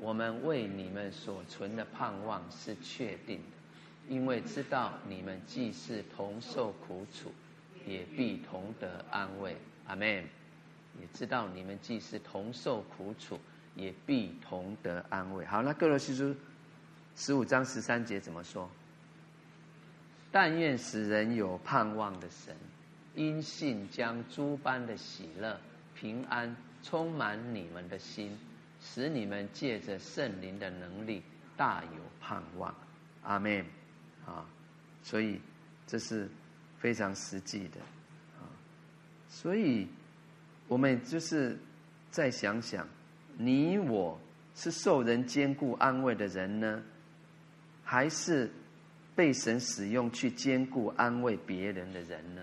[0.00, 7.30] 我们为你们所存的盼望是确定的，因为知道你们既是同受苦楚，
[7.86, 9.56] 也必同得安慰。
[9.86, 10.24] 阿门。
[10.98, 13.38] 也知道你们既是同受苦楚，
[13.74, 15.44] 也必同得安慰。
[15.44, 16.34] 好，那各罗西书
[17.16, 18.70] 十五章十三节怎么说？
[20.30, 22.54] 但愿使人有盼望的神，
[23.14, 25.58] 因信将诸般的喜乐、
[25.94, 28.38] 平安充满你们的心，
[28.82, 31.22] 使你们借着圣灵的能力
[31.56, 32.74] 大有盼望。
[33.22, 33.64] 阿门。
[34.26, 34.44] 啊，
[35.02, 35.40] 所以
[35.86, 36.28] 这是
[36.80, 37.80] 非常实际的
[38.40, 38.44] 啊。
[39.28, 39.88] 所以
[40.68, 41.56] 我们就是
[42.10, 42.86] 再想想，
[43.38, 44.20] 你我
[44.54, 46.82] 是受人兼顾安慰的人呢，
[47.86, 48.52] 还是？
[49.16, 52.42] 被神使用去坚固安慰别人的人呢？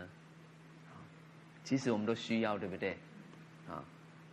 [1.64, 2.98] 其实我们都需要，对不对？
[3.70, 3.86] 啊，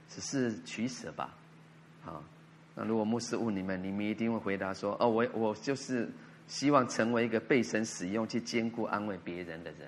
[0.09, 1.37] 只是取舍吧。
[2.03, 2.25] 啊，
[2.75, 6.09] 那如果牧师问你们，你们一定会回答说：“哦，我我就是
[6.47, 9.87] 希望成为一个被神使用去坚固安慰别人的人。”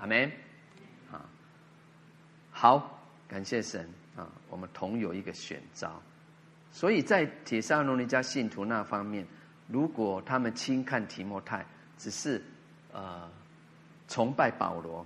[0.00, 0.28] 阿门。
[1.12, 1.24] 啊，
[2.50, 6.02] 好，感谢神啊，我们同有一个选召。
[6.72, 9.24] 所以在帖撒罗尼加信徒那方面，
[9.68, 11.64] 如果他们轻看提摩太，
[11.98, 12.42] 只是，
[12.92, 13.28] 呃，
[14.08, 15.04] 崇拜保罗。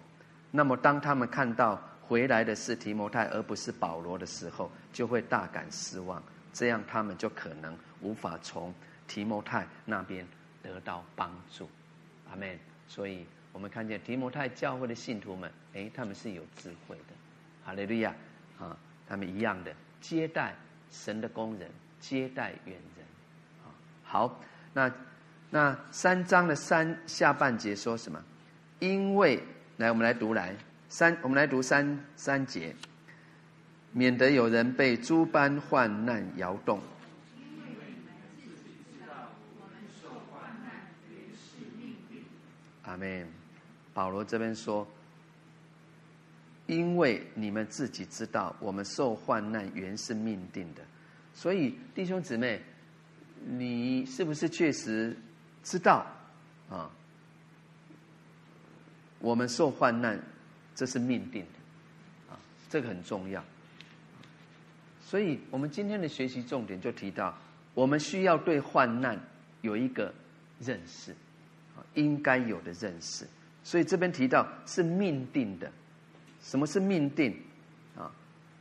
[0.51, 6.23] 那么，当他们看到回来的是提摩太，而不是保罗的时候，就会大感失望。
[6.53, 8.75] 这样，他们就可能无法从
[9.07, 10.27] 提摩太那边
[10.63, 11.69] 得到帮助。
[12.29, 12.59] 阿门。
[12.89, 17.15] 所以我们看见提摩太教会的信徒们，哎，他们是有智慧的。
[17.65, 18.13] 哈利路亚
[18.59, 20.57] 啊，他们一样的接待
[20.91, 21.71] 神的工人，
[22.01, 23.07] 接待远人。
[23.63, 23.71] 啊，
[24.03, 24.41] 好，
[24.73, 24.93] 那。
[25.53, 28.23] 那三章的三下半节说什么？
[28.79, 29.43] 因为
[29.79, 30.55] 来，我们来读来
[30.89, 32.73] 三，我们来读三三节，
[33.91, 36.81] 免得有人被诸般患难摇动。
[42.85, 43.27] 阿门。
[43.93, 44.87] 保罗这边说，
[46.69, 50.83] 因为你们自己知道，我们受患难原是命定的。
[51.35, 52.63] 所以弟兄姊妹，
[53.45, 55.17] 你是不是确实？
[55.63, 56.07] 知道，
[56.71, 56.91] 啊，
[59.19, 60.19] 我们受患难，
[60.75, 63.45] 这是命定的，啊，这个很重要。
[65.03, 67.37] 所以我们今天的学习重点就提到，
[67.75, 69.21] 我们需要对患难
[69.61, 70.15] 有一个
[70.61, 71.13] 认识，
[71.77, 73.27] 啊，应该有的认识。
[73.63, 75.71] 所以这边提到是命定的，
[76.41, 77.37] 什么是命定？
[77.99, 78.11] 啊，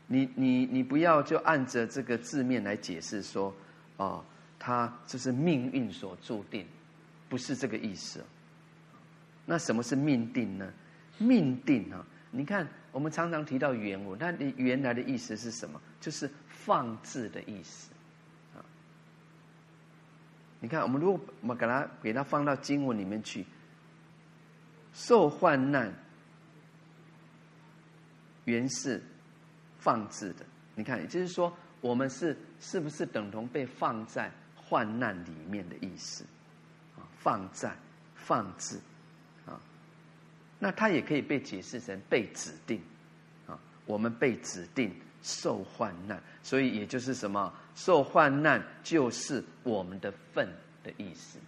[0.07, 3.55] 你你你不要就按着这个字面来解释说，
[3.95, 4.21] 哦，
[4.59, 6.67] 它就是命运所注定，
[7.27, 8.23] 不是这个意思。
[9.45, 10.71] 那什么是命定呢？
[11.17, 12.67] 命定啊，你看。
[12.91, 15.79] 我们常常提到原文，那你原来的意思是什么？
[16.01, 17.91] 就是放置的意思
[18.55, 18.65] 啊。
[20.59, 23.45] 你看，我们如果我们给它给它放到经文里面去，
[24.91, 25.93] 受患难
[28.45, 28.99] 原是
[29.77, 30.43] 放置的。
[30.73, 34.31] 你看，也就是说，我们是是不是等同被放在
[34.69, 36.23] 患难里面的意思
[36.95, 37.01] 啊？
[37.17, 37.75] 放在
[38.15, 38.79] 放置。
[39.45, 39.59] 啊
[40.59, 42.81] 那它也可以被解释成被指定，
[43.47, 44.93] 啊，我们被指定
[45.23, 50.47] 受患难，所以也就是什么，受患难就是我们的份
[50.83, 51.39] 的意思。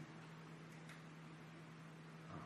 [2.30, 2.40] 啊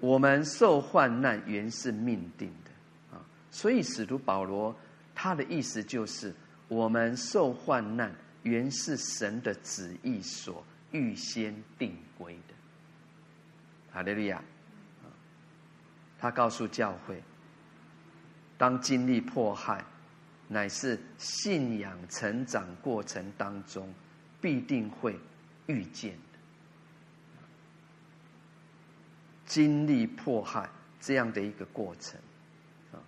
[0.00, 3.20] 我们受患难原是命定的，啊，
[3.50, 4.74] 所以使徒保罗
[5.14, 6.34] 他的意思就是，
[6.68, 8.10] 我们受患难
[8.42, 12.54] 原是神的旨意所预先定规的。
[13.92, 14.42] 哈利路亚。
[16.18, 17.22] 他告诉教会，
[18.58, 19.82] 当经历迫害，
[20.48, 23.90] 乃是信仰成长过程当中
[24.38, 25.18] 必定会
[25.66, 26.38] 遇见的。
[29.46, 30.68] 经历迫害
[31.00, 32.20] 这样的一个过程，
[32.92, 33.00] 啊，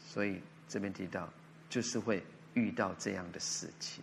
[0.00, 1.30] 所以这边提到，
[1.68, 2.24] 就是会
[2.54, 4.02] 遇到这样的事情。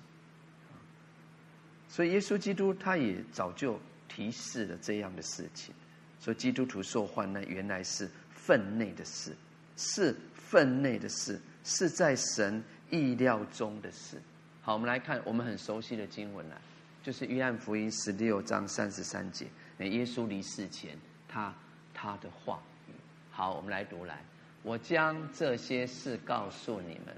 [1.95, 3.79] 所以耶稣基督他也早就
[4.09, 5.73] 提示了这样的事情。
[6.19, 9.33] 说基督徒受患难，原来是分内的事，
[9.77, 14.21] 是分内的事，是在神意料中的事。
[14.61, 16.59] 好，我们来看我们很熟悉的经文了，
[17.01, 19.47] 就是约翰福音十六章三十三节。
[19.77, 20.97] 那耶稣离世前，
[21.29, 21.55] 他
[21.93, 22.91] 他的话语。
[23.31, 24.21] 好，我们来读来。
[24.63, 27.15] 我将这些事告诉你们，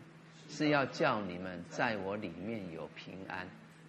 [0.47, 3.47] 是要叫你们在我里面有平安。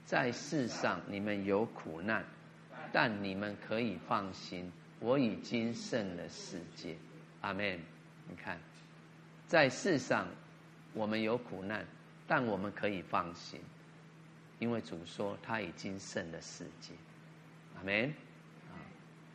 [0.09, 2.25] 在世上你们有苦难，
[2.91, 4.73] 但你们可以放心。
[5.01, 6.97] 我已经胜了世界，
[7.43, 7.79] 阿门。
[8.27, 8.59] 你看，
[9.47, 10.27] 在世上
[10.95, 11.85] 我们有苦难，
[12.27, 13.61] 但我们可以放心，
[14.59, 16.95] 因为主说他已经胜了世界，
[17.77, 18.09] 阿门。
[18.71, 18.81] 啊，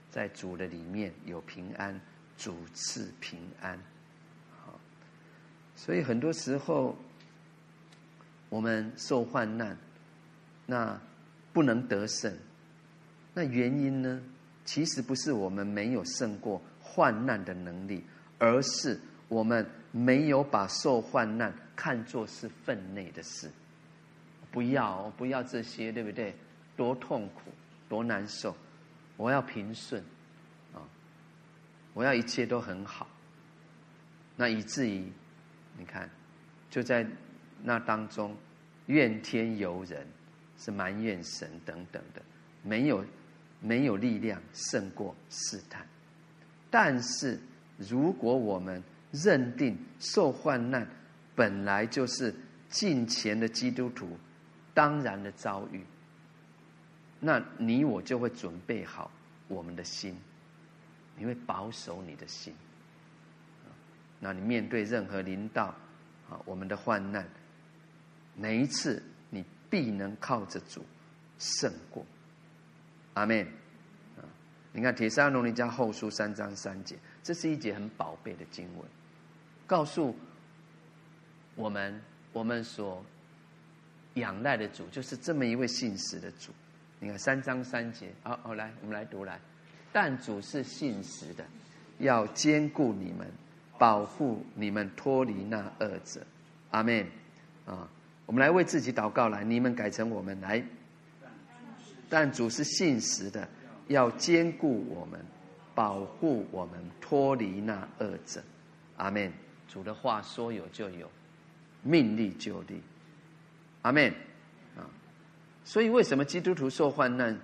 [0.09, 2.01] 在主的里面有平安，
[2.36, 3.80] 主赐平安。
[4.65, 4.80] 好，
[5.76, 6.97] 所以很多时候
[8.49, 9.78] 我们受患难，
[10.66, 10.99] 那
[11.51, 12.34] 不能得胜，
[13.34, 14.22] 那原因呢？
[14.66, 18.01] 其实不是我们没有胜过患难的能力，
[18.39, 18.97] 而是
[19.28, 23.51] 我们没有把受患难看作是分内的事。
[24.51, 26.34] 不要，不要这些，对不对？
[26.78, 27.51] 多痛苦，
[27.89, 28.55] 多难受！
[29.18, 30.01] 我要平顺，
[30.74, 30.80] 啊，
[31.93, 33.07] 我要一切都很好。
[34.38, 35.11] 那以至于，
[35.78, 36.09] 你看，
[36.70, 37.05] 就在
[37.61, 38.36] 那当中，
[38.86, 40.07] 怨天尤人，
[40.64, 42.22] 是埋怨神等等的，
[42.64, 43.03] 没有。
[43.66, 45.88] 没有力量胜过试探，
[46.70, 47.39] 但是
[47.78, 50.86] 如果我们认定受患难
[51.34, 52.36] 本来就是
[52.68, 54.18] 近前的基督徒
[54.74, 55.82] 当然的遭遇，
[57.22, 59.09] 那你我就会准备好
[59.47, 60.14] 我们的心，
[61.18, 62.53] 你会保守你的心，
[64.20, 65.68] 那你面对任何临到
[66.30, 67.26] 啊我们的患难，
[68.36, 69.01] 每一次
[69.74, 70.86] 必能靠着主
[71.39, 72.05] 胜过。
[73.15, 73.41] 阿门。
[74.17, 74.21] 啊，
[74.71, 78.88] 你看《帖撒罗尼迦后书》三章三节，这是一节很宝贝的经文，
[79.65, 80.15] 告诉
[81.55, 81.99] 我们，
[82.34, 83.03] 我们所
[84.13, 86.51] 仰赖的主就是这么一位信实的主。
[86.99, 89.39] 你看三章三节，好好来，我们来读来。
[89.91, 91.43] 但主是信实的，
[91.97, 93.28] 要兼顾你们，
[93.80, 96.24] 保护你们脱离那恶者。
[96.69, 97.07] 阿门。
[97.65, 97.89] 啊，
[98.26, 100.63] 我们来为自己祷告来，你们改成我们来。
[102.09, 103.47] 但主是信实的，
[103.88, 105.19] 要坚固我们，
[105.74, 108.43] 保护我们，脱离那恶者。
[108.97, 109.32] 阿门。
[109.67, 111.09] 主的话说有就有，
[111.82, 112.82] 命立就立。
[113.82, 114.09] 阿门。
[114.78, 114.86] 啊，
[115.65, 117.38] 所以为什么基督徒受患难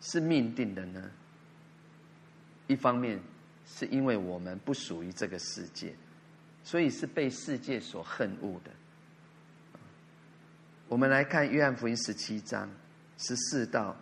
[0.00, 1.10] 是命定的呢？
[2.66, 3.18] 一方面
[3.66, 5.94] 是因为我们不属于这个世界，
[6.62, 8.70] 所以是被世界所恨恶的。
[10.88, 12.68] 我们来看约翰福音十七章。
[13.16, 13.96] 十四到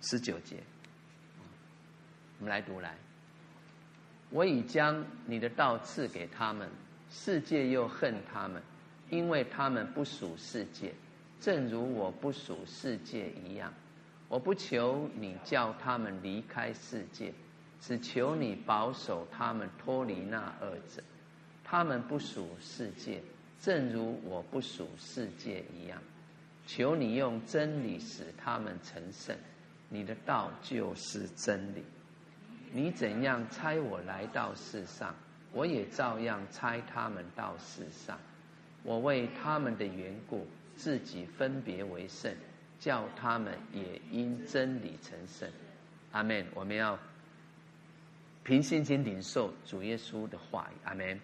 [0.00, 0.56] 十九节，
[2.38, 2.96] 我们来读来。
[4.30, 6.68] 我已将你的道赐给他们，
[7.08, 8.60] 世界又恨他们，
[9.10, 10.92] 因为他们不属世界，
[11.40, 13.72] 正如我不属世界一样。
[14.28, 17.32] 我不求你叫他们离开世界，
[17.80, 21.00] 只求你保守他们脱离那恶者。
[21.62, 23.22] 他们不属世界，
[23.62, 26.02] 正如我不属世界一样。
[26.66, 29.36] 求你用真理使他们成圣，
[29.88, 31.84] 你的道就是真理。
[32.72, 35.14] 你怎样猜我来到世上，
[35.52, 38.18] 我也照样猜他们到世上。
[38.82, 42.34] 我为他们的缘故，自己分别为圣，
[42.80, 45.48] 叫他们也因真理成圣。
[46.10, 46.44] 阿门。
[46.54, 46.98] 我们要
[48.42, 50.76] 凭信心领受主耶稣的话语。
[50.84, 51.20] 阿门。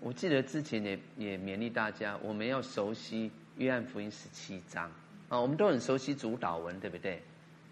[0.00, 4.90] 我记得之前也也勉励大家，我们要熟悉约翰福音十七章
[5.28, 7.20] 啊，我们都很熟悉主祷文，对不对？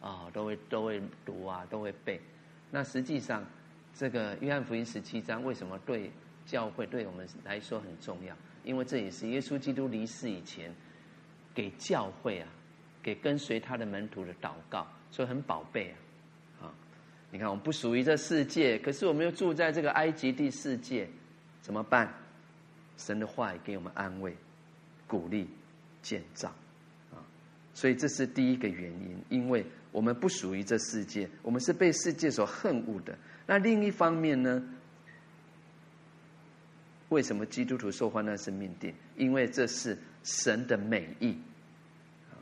[0.01, 2.21] 啊，都会都会读啊，都会背。
[2.71, 3.45] 那实际上，
[3.95, 6.11] 这个约翰福音十七章为什么对
[6.45, 8.37] 教会对我们来说很重要？
[8.65, 10.75] 因为这也是耶稣基督离世以前
[11.55, 12.49] 给教会啊，
[13.03, 15.91] 给跟随他的门徒的祷告，所以很宝贝
[16.61, 16.67] 啊。
[16.67, 16.75] 啊，
[17.31, 21.09] 你看，我们不属于这世界，可是我们又住在这个埃及地世界。
[21.67, 22.15] 怎么办？
[22.97, 24.37] 神的话语给我们安慰、
[25.09, 25.51] 鼓励、
[26.01, 26.49] 建造，
[27.11, 27.19] 啊，
[27.75, 33.19] 所以这是第一个原因，因为我们不属于这世界，我们是被世界所恨恶的。
[33.47, 34.63] 那另一方面呢？
[37.09, 38.95] 为什么基督徒受患难是命定？
[39.17, 41.37] 因为这是神的美意，
[42.31, 42.39] 啊，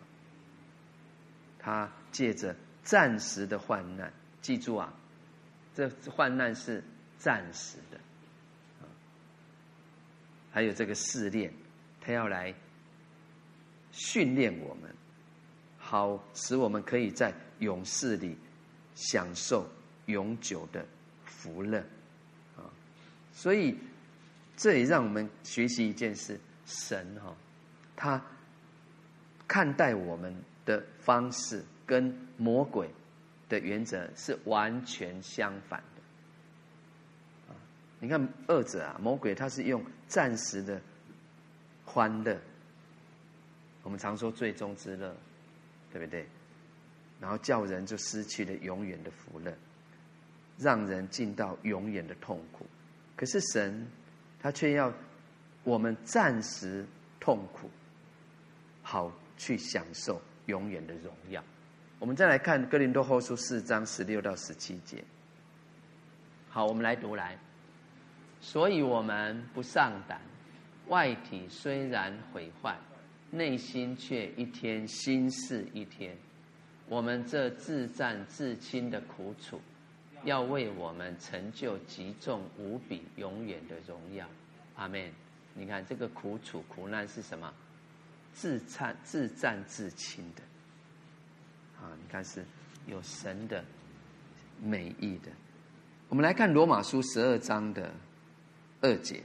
[1.58, 4.12] 他借着暂时的患难，
[4.42, 4.92] 记住啊，
[5.74, 6.84] 这患难是
[7.16, 7.98] 暂时的。
[10.54, 11.52] 还有这个试炼，
[12.00, 12.54] 他要来
[13.90, 14.88] 训练我们，
[15.76, 18.38] 好使我们可以在永世里
[18.94, 19.68] 享受
[20.06, 20.86] 永久的
[21.24, 21.80] 福乐
[22.56, 22.70] 啊！
[23.32, 23.76] 所以
[24.56, 27.34] 这也让我们学习一件事：神哈，
[27.96, 28.24] 他
[29.48, 30.32] 看待我们
[30.64, 32.88] 的方式跟魔鬼
[33.48, 37.54] 的原则是完全相反的。
[37.98, 39.82] 你看二者啊，魔鬼他是用
[40.14, 40.80] 暂时的
[41.84, 42.40] 欢乐，
[43.82, 45.12] 我们常说最终之乐，
[45.92, 46.24] 对不对？
[47.20, 49.52] 然后叫人就失去了永远的福乐，
[50.56, 52.64] 让人进到永远的痛苦。
[53.16, 53.84] 可是神
[54.40, 54.92] 他却要
[55.64, 56.86] 我们暂时
[57.18, 57.68] 痛苦，
[58.84, 61.42] 好去享受永远的荣耀。
[61.98, 65.02] 我们再来看哥林多后书四章十六到十七节。
[66.50, 67.36] 好，我们来读来。
[68.44, 70.20] 所以我们不上胆，
[70.88, 72.76] 外体虽然毁坏，
[73.30, 76.14] 内心却一天新事一天。
[76.86, 79.58] 我们这自战自轻的苦楚，
[80.24, 84.28] 要为我们成就极重无比永远的荣耀。
[84.76, 85.10] 阿门。
[85.54, 87.50] 你看这个苦楚苦难是什么？
[88.34, 90.42] 自战自战自轻的。
[91.80, 92.44] 啊，你看是
[92.86, 93.64] 有神的
[94.62, 95.30] 美意的。
[96.10, 97.90] 我们来看罗马书十二章的。
[98.84, 99.22] 二节，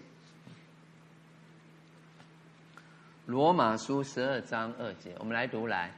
[3.26, 5.94] 罗马书十二章二节，我们来读来，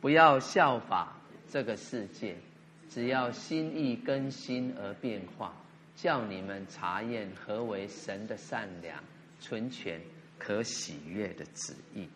[0.00, 1.14] 不要效法
[1.46, 2.34] 这个世界，
[2.88, 5.54] 只要心意更新而变化，
[5.94, 9.04] 叫你们查验何为神的善良、
[9.42, 10.00] 纯全、
[10.38, 12.08] 可喜悦的旨意。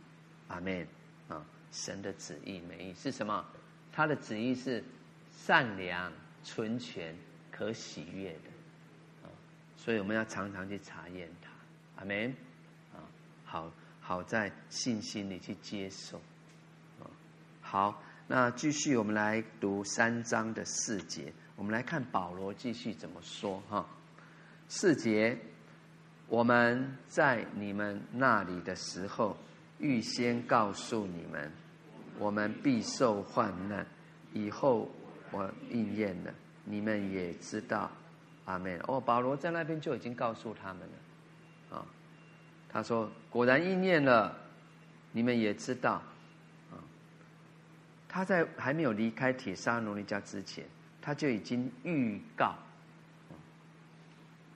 [0.49, 0.89] 阿门
[1.29, 1.45] 啊！
[1.73, 3.45] 神的旨意美意是什么？
[3.93, 4.83] 他的旨意是
[5.31, 6.11] 善良、
[6.43, 7.15] 纯全、
[7.51, 8.56] 可喜悦的。
[9.87, 11.49] 所以我们要常常去查验它，
[12.01, 12.35] 阿门，
[12.93, 12.99] 啊，
[13.45, 13.71] 好
[14.01, 16.19] 好在信心里去接受，
[16.99, 17.07] 啊，
[17.61, 23.87] 好，那继续我们来读三章的四节，我们来看保罗继续怎么说哈，
[24.67, 25.39] 四节，
[26.27, 29.37] 我们在你们那里的时候，
[29.79, 31.49] 预先告诉你们，
[32.19, 33.87] 我们必受患难，
[34.33, 34.91] 以后
[35.31, 36.35] 我应验了，
[36.65, 37.89] 你们也知道。
[38.47, 38.81] 阿门。
[38.89, 41.87] 哦，保罗在那边就已经告诉他们了，啊，
[42.69, 44.37] 他说果然应验了，
[45.13, 46.03] 你们也知道，
[46.73, 46.81] 啊，
[48.09, 50.65] 他在还没有离开铁沙奴尼迦之前，
[51.03, 52.57] 他就已经预告，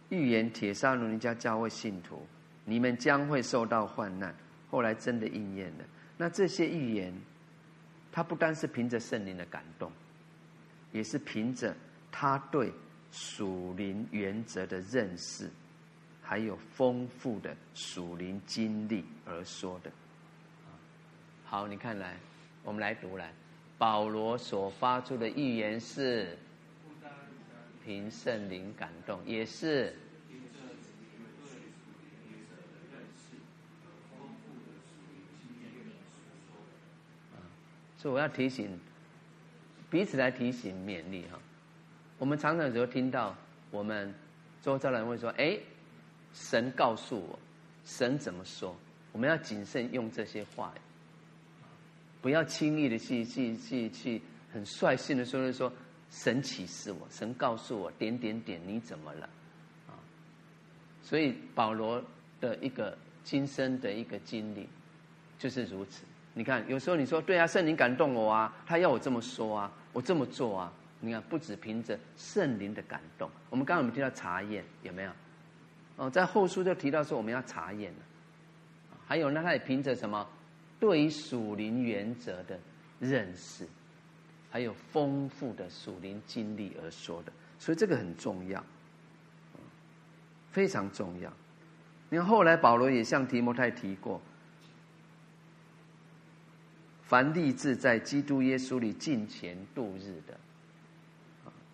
[0.09, 2.27] 预言铁沙奴尼迦教会信徒，
[2.65, 4.35] 你们将会受到患难。
[4.71, 5.85] 后来真的应验了。
[6.17, 7.13] 那这些预言，
[8.13, 9.91] 他不单是凭着圣灵的感动，
[10.93, 11.75] 也是凭着
[12.13, 12.73] 他对。
[13.13, 15.51] 属灵原则的认识，
[16.23, 19.91] 还有丰富的属灵经历而说的。
[21.45, 22.17] 好，你看来，
[22.63, 23.33] 我们来读来，
[23.77, 26.39] 保罗所发出的预言是：
[27.85, 29.95] 凭圣灵感动，也是。
[37.99, 38.79] 所以我要提醒，
[39.91, 41.39] 彼此来提醒勉励哈。
[42.21, 43.35] 我们常常有时候听到
[43.71, 44.15] 我们
[44.61, 45.59] 周遭人会说：“哎，
[46.35, 47.39] 神告诉我，
[47.87, 48.77] 神怎么说？”
[49.13, 50.73] 我们要谨慎用这些话，
[52.21, 54.21] 不要轻易的去去去去
[54.53, 55.73] 很率性的说说
[56.11, 59.29] 神启示我，神告诉我点点点，你怎么了？
[59.89, 59.97] 啊，
[61.03, 62.05] 所以保罗
[62.39, 64.69] 的一个今生的一个经历
[65.39, 66.05] 就是如此。
[66.35, 70.71] 你看，有时候你说对啊，圣灵感动我啊，他要我这么说啊，我这么做啊。
[71.01, 75.13] 你看，不只凭着圣灵的感动，我们刚刚有没有提到查验，有没有？
[75.97, 77.99] 哦，在后书就提到说我们要查验了。
[79.07, 80.29] 还有呢，他也凭着什么？
[80.79, 82.59] 对于属灵原则的
[82.99, 83.67] 认识，
[84.51, 88.65] 还有丰富的属灵经历而说的，所以这个很重要，
[90.53, 91.33] 非常重要。
[92.09, 94.21] 你看后来保罗也向提摩太提过。
[97.03, 100.39] 凡立志在基督耶稣里敬虔度日的，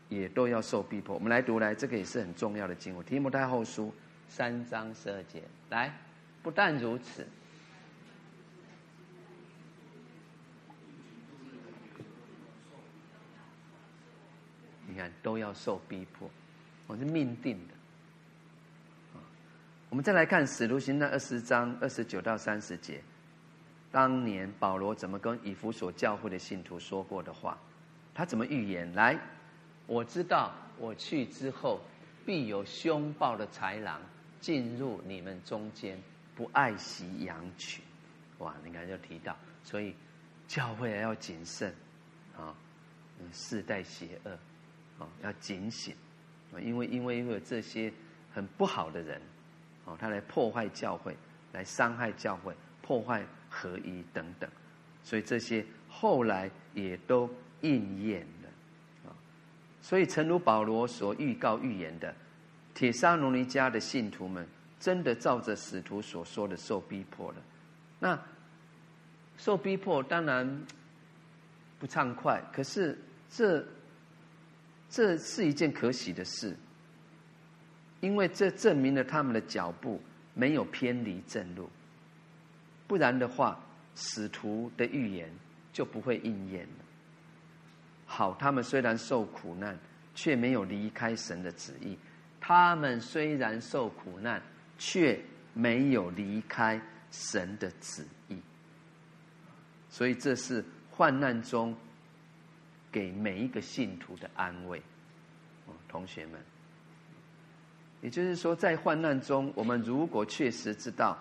[0.09, 1.15] 也都要受逼迫。
[1.15, 3.05] 我们来读来，这个也是很重要的经文。
[3.05, 3.93] 提摩太后书
[4.29, 5.93] 三章十二节，来，
[6.43, 7.27] 不但如此，
[14.87, 16.31] 你看都要受逼迫，
[16.87, 17.75] 我是命定的。
[19.89, 23.01] 我们再来看使徒行传二十章二十九到三十节。
[23.93, 27.57] 当年保罗怎么跟以弗所教会的信徒说过的话？
[28.13, 28.93] 他怎么预言？
[28.95, 29.19] 来，
[29.87, 31.80] 我知道我去之后，
[32.24, 34.01] 必有凶暴的豺狼
[34.41, 35.99] 进入你们中间，
[36.34, 37.84] 不爱惜羊群。
[38.39, 39.95] 哇，你看就提到，所以
[40.47, 41.74] 教会要谨慎
[42.37, 42.55] 啊，
[43.32, 44.30] 世代邪恶
[44.99, 45.95] 啊，要警醒
[46.53, 47.93] 啊，因为因为因为这些
[48.32, 49.20] 很不好的人
[49.84, 51.16] 啊，他来破坏教会，
[51.53, 53.24] 来伤害教会，破坏。
[53.49, 54.51] 合一等等，
[55.03, 57.30] 所以这些后来也都
[57.62, 58.46] 应验了。
[59.87, 62.12] 所以，诚如保罗所预告预言的，
[62.74, 64.45] 铁沙罗尼迦的信徒们
[64.80, 67.37] 真的照着使徒所说的受逼迫了。
[68.01, 68.20] 那
[69.39, 70.66] 受逼迫当然
[71.78, 72.99] 不畅快，可是
[73.30, 73.64] 这
[74.91, 76.57] 这是一件可喜的事，
[78.01, 80.03] 因为这证明了他们的脚步
[80.34, 81.70] 没有偏离正路。
[82.89, 83.57] 不然的话，
[83.95, 85.30] 使徒的预言
[85.72, 86.86] 就不会应验了。
[88.07, 89.79] 好，他们虽然受苦难，
[90.15, 91.97] 却没有离开神的旨意；
[92.41, 94.41] 他们虽然受苦难，
[94.79, 95.21] 却
[95.53, 96.81] 没有离开
[97.11, 98.41] 神的旨意。
[99.91, 101.77] 所以，这是患难中
[102.91, 104.79] 给每一个信徒的安慰。
[105.67, 106.41] 哦，同学们，
[108.01, 111.19] 也就是说，在患难中，我们如果确实知道。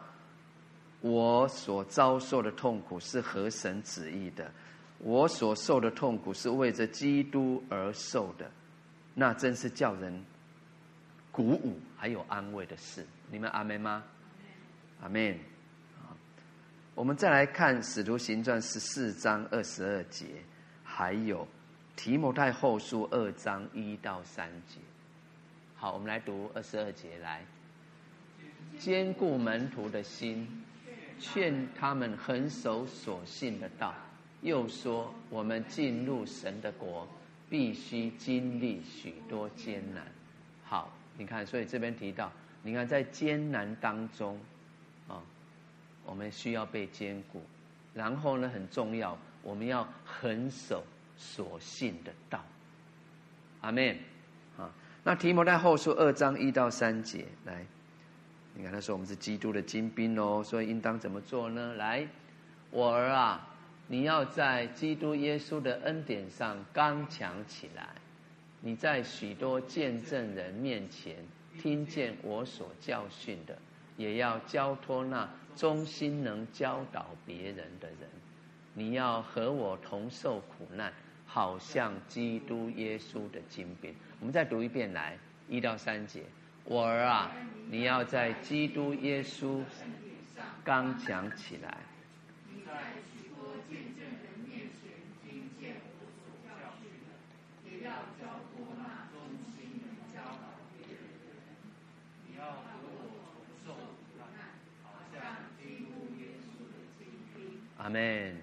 [1.01, 4.51] 我所遭受的痛苦是合神旨意的，
[5.05, 8.49] 我所受的痛苦是为着基督而受的，
[9.13, 10.25] 那真是叫人
[11.31, 13.05] 鼓舞还有安慰的事。
[13.29, 14.03] 你们阿门吗？
[15.03, 15.37] 阿门。
[16.95, 20.25] 我们再来看《使徒行传》十四章二十二节，
[20.83, 21.43] 还有
[21.95, 24.79] 《提摩太后书》二章一到三节。
[25.75, 27.45] 好，我们来读二十二节，来
[28.79, 30.63] 坚固门徒的心。
[31.19, 33.93] 劝他们恒守所信的道，
[34.45, 37.07] 又说：我们进入神的国，
[37.49, 40.05] 必须经历许多艰难。
[40.63, 42.31] 好，你看，所以这边提到，
[42.61, 44.39] 你看在艰难当中，
[45.07, 45.19] 啊，
[46.05, 47.41] 我们需要被坚固。
[47.95, 50.83] 然后呢，很重要，我们要恒守
[51.17, 52.39] 所信的道。
[53.61, 53.97] 阿门。
[54.59, 54.69] 啊，
[55.03, 57.65] 那提摩太后书二章一到三节，来。
[58.53, 61.73] 你看，他说我们是基督的精兵哦，所以应当怎么做呢？
[61.73, 62.07] 来，
[62.69, 63.47] 我儿啊，
[63.87, 67.87] 你要在基督耶稣的恩典上刚强起来。
[68.61, 71.17] 你在许多见证人面前
[71.61, 73.55] 听见我所教训的，
[73.95, 78.09] 也要交托那忠心能教导别人的人。
[78.73, 80.91] 你要和我同受苦难，
[81.27, 83.93] 好像基督耶稣的精兵。
[84.19, 85.17] 我们再读一遍，来，
[85.47, 86.23] 一到三节。
[86.63, 87.31] 我儿啊，
[87.69, 89.61] 你要在基督耶稣
[90.63, 91.77] 刚强起来。
[92.51, 92.73] 你在
[93.13, 94.91] 许多见证人面前
[95.23, 99.21] 听见我所教训的，也要交托那忠
[99.53, 101.45] 心能教导别人的人。
[102.27, 104.49] 你要和我同受苦难，
[104.83, 105.21] 好像
[105.61, 107.05] 基督耶稣的精
[107.35, 107.61] 兵。
[107.85, 108.35] 阿门。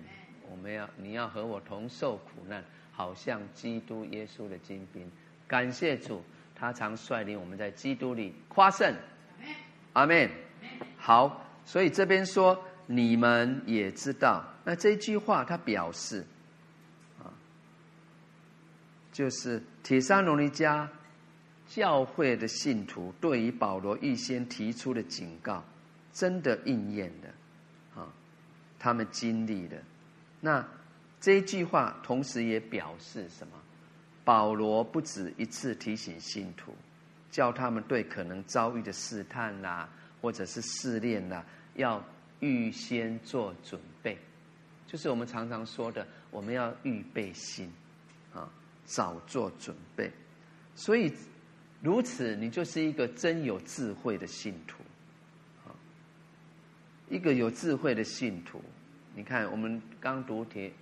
[0.49, 2.63] 我们要，你要和我同受苦难，
[2.93, 5.11] 好像基督耶稣的精兵。
[5.49, 6.23] 感谢主，
[6.55, 8.95] 他常率领我们在基督里夸胜。
[9.95, 10.31] 阿门。
[10.97, 16.25] 好，所以这边说你们也知道，那这句话他表示
[17.19, 17.27] 啊，
[19.13, 20.89] 就是帖撒罗尼加
[21.67, 25.65] 教会的信徒对于保罗预先提出的警告，
[26.13, 27.29] 真的应验了，
[28.83, 29.81] 他们经历的。
[30.41, 30.67] 那
[31.21, 33.53] 这一句话同时也表示什么？
[34.25, 36.75] 保罗不止一次提醒信徒，
[37.31, 39.89] 叫他们对可能遭遇的试探呐、
[40.21, 41.45] 或者是试炼呐，
[41.77, 42.05] 要
[42.41, 44.19] 预先做准备。
[44.89, 47.71] 就是我们常常说的，我们要预备心，
[48.35, 48.51] 啊，
[48.85, 50.11] 早做准备。
[50.75, 51.13] 所以
[51.81, 54.83] 如此，你就是一个真有智慧的信徒，
[57.13, 58.59] 一个有智慧的信徒。
[59.15, 60.73] 你看，我们刚读题，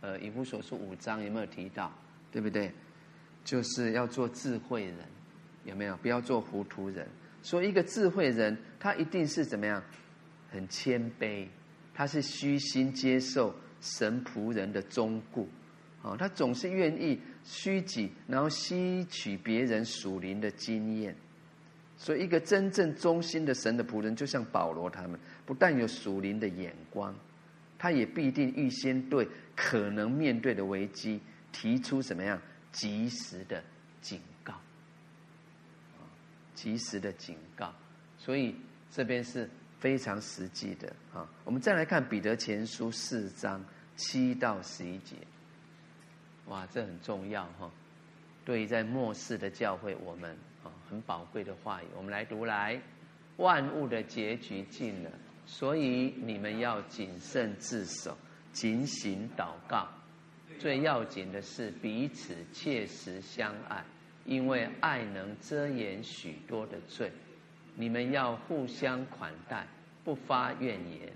[0.00, 1.92] 呃，以弗所书五章有没有提到？
[2.32, 2.72] 对不对？
[3.44, 4.96] 就是要做智慧人，
[5.64, 5.94] 有没有？
[5.98, 7.06] 不要做糊涂人。
[7.42, 9.82] 说一个智慧人，他一定是怎么样？
[10.50, 11.46] 很谦卑，
[11.92, 15.46] 他是虚心接受神仆人的忠固，
[16.02, 21.14] 啊，他总是愿意虚己，然后吸取别人属灵的经验。
[21.96, 27.14] 所以，一个真正忠心的神的仆人，就像保罗他们，不但有属灵的眼光，
[27.78, 31.20] 他也必定预先对可能面对的危机
[31.52, 32.40] 提出什么样？
[32.72, 33.62] 及时的
[34.00, 34.54] 警告，
[36.54, 37.72] 及时的警告，
[38.18, 38.56] 所以
[38.90, 41.28] 这边是非常实际的啊。
[41.44, 43.64] 我们再来看彼得前书四章
[43.96, 45.14] 七到十一节，
[46.46, 47.70] 哇，这很重要哈。
[48.44, 52.80] 对于在末世的教会，我们啊很宝贵的话语，我们来读来。
[53.36, 55.10] 万物的结局近了，
[55.46, 58.16] 所以你们要谨慎自守，
[58.52, 59.88] 警醒祷告。
[60.58, 63.84] 最要紧的是彼此切实相爱，
[64.24, 67.10] 因为爱能遮掩许多的罪。
[67.74, 69.66] 你们要互相款待，
[70.04, 71.12] 不发怨言。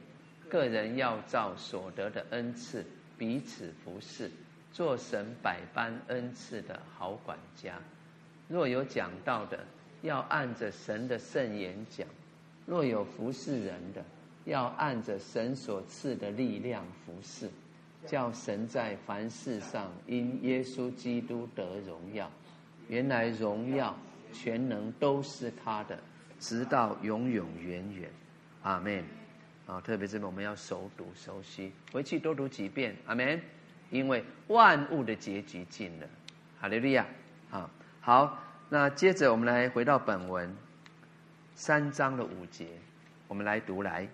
[0.49, 2.85] 个人要照所得的恩赐
[3.17, 4.31] 彼此服侍，
[4.73, 7.79] 做神百般恩赐的好管家。
[8.49, 9.65] 若有讲道的，
[10.03, 12.07] 要按着神的圣言讲；
[12.67, 14.03] 若有服侍人的，
[14.49, 17.49] 要按着神所赐的力量服侍。
[18.07, 22.31] 叫神在凡事上因耶稣基督得荣耀，
[22.89, 23.95] 原来荣耀
[24.33, 25.99] 全能都是他的，
[26.39, 28.09] 直到永永远远。
[28.63, 29.05] 阿门。
[29.67, 32.97] 啊，特别这边我们要熟读熟悉，回去多读几遍。
[33.07, 33.39] 阿门。
[33.91, 36.07] 因为万物的结局近了。
[36.61, 37.05] 哈利路亚。
[37.51, 37.69] 啊，
[38.01, 38.39] 好，
[38.71, 40.57] 那接着我们来回到本文
[41.57, 42.69] 三章的五节，
[43.27, 44.09] 我们来读来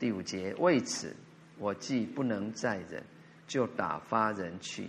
[0.00, 1.14] 第五节，为此。
[1.58, 3.04] 我既不能再忍，
[3.46, 4.88] 就打发人去，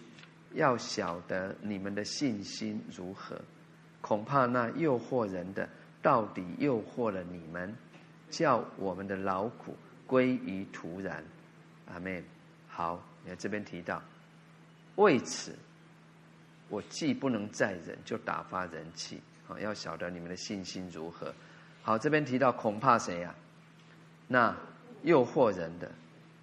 [0.54, 3.40] 要晓得你们的信心如何。
[4.00, 5.68] 恐怕那诱惑人的，
[6.02, 7.76] 到底诱惑了你们，
[8.30, 9.76] 叫我们的劳苦
[10.08, 11.22] 归于徒然。
[11.92, 12.24] 阿门。
[12.70, 14.02] 好，你看这边提到，
[14.96, 15.54] 为此，
[16.70, 19.20] 我既不能再忍，就打发人去。
[19.46, 21.34] 好，要晓得你们的信心如何。
[21.84, 23.36] 好，这边提到恐怕谁呀、
[24.30, 24.56] 那
[25.04, 25.92] 诱惑人的。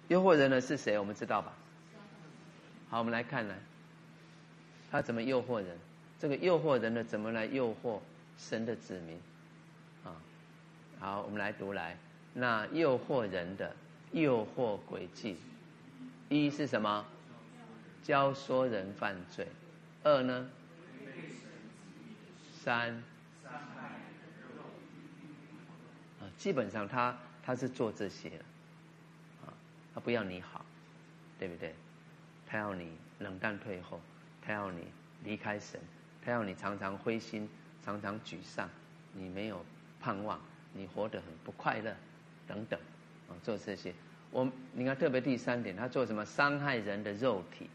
[0.07, 0.97] 诱惑人的是谁？
[0.97, 1.53] 我们知道吧？
[2.89, 3.55] 好，我们来看来，
[4.89, 5.77] 他怎么诱惑人？
[6.19, 7.99] 这个诱惑人的怎么来诱惑
[8.37, 9.19] 神的子民？
[10.03, 10.15] 啊，
[10.99, 11.95] 好，我们来读来。
[12.33, 13.75] 那诱惑人的
[14.11, 15.37] 诱惑诡计，
[16.29, 17.05] 一是什么？
[18.03, 19.47] 教唆人犯罪。
[20.03, 20.49] 二呢？
[22.63, 23.03] 三
[26.19, 28.29] 啊，基本上他他是做这些。
[29.45, 29.53] 啊
[29.93, 30.63] 他不要你好，
[31.37, 31.73] 对不对？
[32.47, 33.99] 他要你冷淡退后，
[34.41, 34.87] 他要你
[35.23, 35.79] 离开神，
[36.23, 37.49] 他要你常常灰心，
[37.83, 38.69] 常常沮丧，
[39.13, 39.65] 你没有
[39.99, 40.39] 盼望，
[40.73, 41.95] 你活得很不快乐，
[42.47, 42.79] 等等，
[43.27, 43.93] 啊，做这些。
[44.31, 46.23] 我你看，特别第三点，他做什么？
[46.25, 47.67] 伤害人的肉体，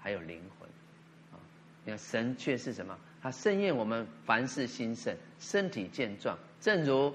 [0.00, 0.68] 还有灵魂，
[1.32, 1.38] 啊，
[1.84, 2.98] 你看神却是什么？
[3.20, 7.14] 他盛宴我们凡事兴盛，身体健壮，正如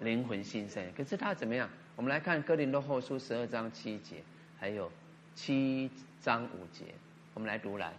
[0.00, 0.84] 灵魂新生。
[0.96, 1.68] 可是他怎么样？
[1.96, 4.22] 我们来看哥林多后书十二章七节，
[4.58, 4.90] 还有
[5.34, 5.90] 七
[6.22, 6.84] 章五节，
[7.34, 7.92] 我们来读来。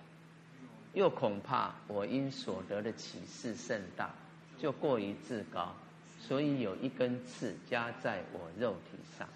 [0.93, 4.09] 又恐怕我因所得的启示甚大，
[4.57, 5.75] 就过于自高，
[6.19, 9.27] 所以有一根刺加在我肉体上，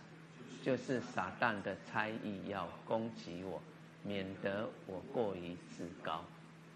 [0.64, 3.62] 就是撒旦的猜疑要攻击我，
[4.04, 6.26] 免得我过于自高。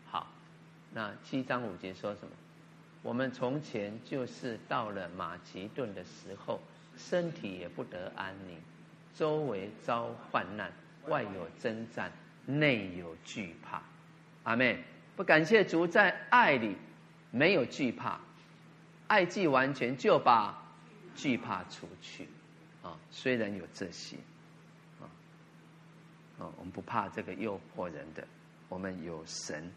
[0.05, 0.27] 好，
[0.93, 2.29] 那七章五节说什么？
[3.08, 6.60] 我们从前就是到了马其顿的时候。
[6.97, 8.60] 身体也不得安宁，
[9.14, 10.74] 周围遭患难，
[11.05, 12.12] 外有征战，
[12.47, 13.84] 内有惧怕。
[14.41, 14.84] 阿妹。
[15.16, 16.76] 不感谢主，在爱里
[17.30, 18.20] 没有惧怕，
[19.05, 20.60] 爱既完全，就把
[21.16, 22.28] 惧怕除去。
[22.82, 24.18] 啊，虽然有这些，
[24.99, 25.05] 啊，
[26.39, 28.28] 啊，我们不怕这个诱惑人的，
[28.70, 29.72] 我们有神，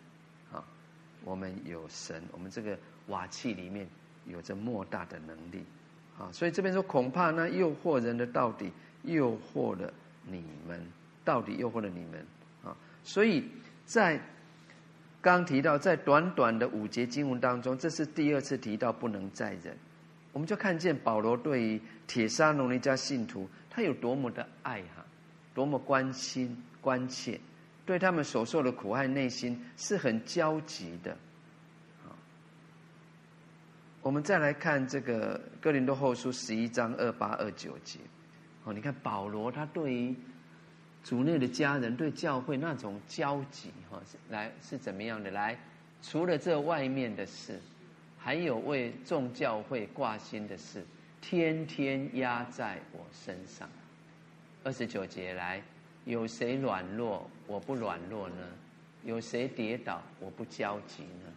[1.24, 3.86] 我们有神，我们这个瓦器里面
[4.26, 5.64] 有着莫大的能力。
[6.18, 8.70] 啊，所以这边说，恐怕那诱惑人的到底
[9.04, 9.90] 诱惑了
[10.26, 10.86] 你们，
[11.24, 12.26] 到底诱惑了你们
[12.62, 12.76] 啊！
[13.02, 13.48] 所以
[13.86, 14.20] 在
[15.22, 19.74] 刚提到，在短短的五节经文当中，这是第二次提到不能再忍，
[20.34, 25.02] 我们就看见保罗对于帖撒罗尼家信徒，他有多么的爱哈，
[25.54, 27.40] 多么关心关切，
[27.86, 31.16] 对他们所受的苦害，内心是很焦急的。
[34.02, 37.98] 我们再来看这个哥林多后书十一章二八二九节，
[38.64, 40.16] 哦，你看保罗他对于
[41.04, 44.00] 主内的家人、对教会那种焦急，哈，
[44.30, 45.30] 来是怎么样的？
[45.30, 45.58] 来，
[46.02, 47.60] 除了这外面的事，
[48.18, 50.82] 还有为众教会挂心的事，
[51.20, 53.68] 天天压在我身上。
[54.64, 55.62] 二十九节来，
[56.04, 58.48] 有谁软弱，我不软弱呢？
[59.04, 61.32] 有谁跌倒，我不焦急呢？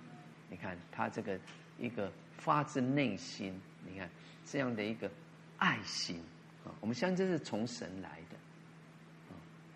[0.49, 1.39] 你看他这个
[1.77, 2.11] 一个。
[2.35, 3.57] 发自内心，
[3.87, 4.09] 你看
[4.45, 5.09] 这样的一个
[5.57, 6.21] 爱心
[6.65, 8.35] 啊，我们相信这是从神来的，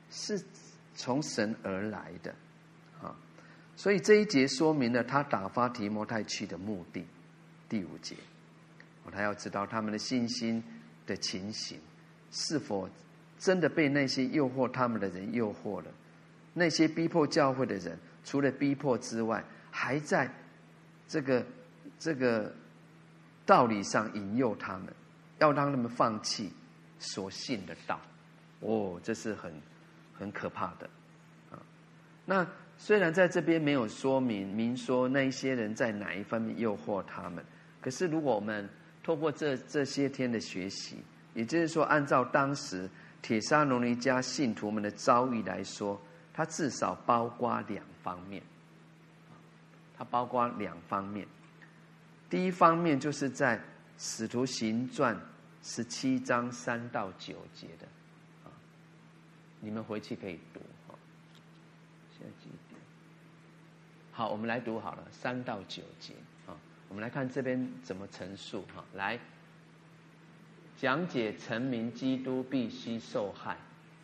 [0.09, 0.43] 是
[0.93, 2.35] 从神而来的
[3.01, 3.15] 啊。
[3.77, 7.05] 所以这一节说明了他打发提摩太去的目的。
[7.69, 8.17] 第五节，
[9.13, 10.61] 他要知道他们的信心
[11.05, 11.79] 的情形，
[12.31, 12.89] 是否
[13.37, 15.87] 真的被那些诱惑他们的人诱惑了？
[16.53, 20.31] 那些逼迫教会的人，除了逼迫之外，还在
[21.07, 21.45] 这个。
[21.99, 22.53] 这个
[23.43, 24.93] 道理上引诱他们，
[25.39, 26.53] 要让他们放弃
[26.99, 27.99] 所信的道，
[28.59, 29.51] 哦，这是很
[30.13, 30.87] 很可怕的
[31.49, 31.57] 啊。
[32.23, 32.45] 那
[32.77, 37.43] 虽然在这边没有说明明说那一些人在哪一方面诱惑他们，
[37.81, 38.69] 可是如果我们
[39.01, 40.97] 透过这这些天的学习，
[41.33, 42.87] 也就是说，按照当时
[43.21, 45.99] 帖撒罗尼迦信徒们的遭遇来说，
[46.33, 48.41] 它至少包括两方面，
[49.97, 51.27] 它包括两方面。
[52.29, 53.57] 第一方面就是在
[53.97, 55.15] 《使徒行传》
[55.63, 57.87] 十七章三到九节的，
[58.43, 58.51] 啊，
[59.59, 60.95] 你们回去可以读哈。
[62.11, 62.79] 现在几点？
[64.11, 66.13] 好，我们来读好了，三到九节
[66.45, 66.55] 啊。
[66.89, 68.83] 我们来看这边怎么陈述哈。
[68.93, 69.19] 来
[70.79, 73.57] 讲解陈明基督必须受害，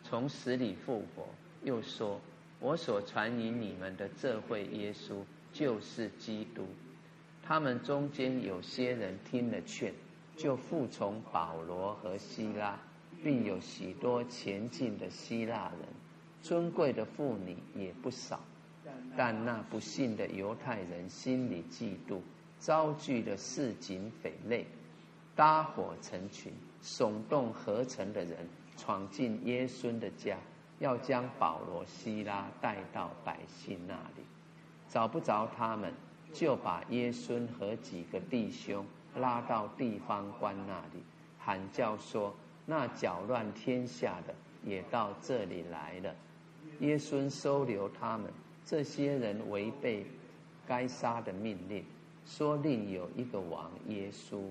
[0.04, 1.28] 从死里复活。
[1.64, 2.20] 又说，
[2.60, 5.18] 我所传与你们的这位耶稣，
[5.54, 6.66] 就是基督。
[7.44, 9.94] 他们中间有些人听了劝，
[10.36, 12.80] 就服从保罗和希拉，
[13.24, 15.88] 并有许多前进的希腊人，
[16.42, 18.40] 尊贵的妇女也不少。
[19.16, 22.20] 但那不信的犹太人心里嫉妒，
[22.60, 24.66] 招聚了市井匪类，
[25.36, 26.54] 搭伙成群，
[26.84, 30.38] 耸动合成的人，闯进耶稣的家，
[30.80, 34.24] 要将保罗、西拉带到百姓那里，
[34.90, 35.94] 找不着他们。
[36.34, 38.84] 就把耶稣和几个弟兄
[39.16, 41.04] 拉到地方官那里，
[41.38, 42.34] 喊叫说
[42.66, 46.16] ：“那搅乱天下的也到这里来了。”
[46.82, 48.34] 耶稣收留他们。
[48.66, 50.08] 这些人违背
[50.66, 51.86] 该杀的命令，
[52.26, 54.42] 说另有一个王耶稣。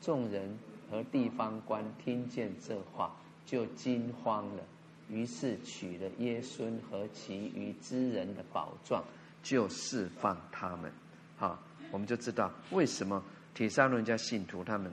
[0.00, 0.58] 众人
[0.90, 4.62] 和地方官听见这话，就惊慌了。
[5.08, 9.04] 于是取了耶稣和其余之人的宝状，
[9.42, 10.92] 就释放他们。
[11.36, 11.56] 好，
[11.92, 13.22] 我们就知道为什么
[13.54, 14.92] 帖撒罗尼迦信徒他们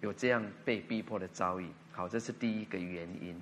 [0.00, 1.68] 有这样被逼迫的遭遇。
[1.92, 3.40] 好，这是第一个原因，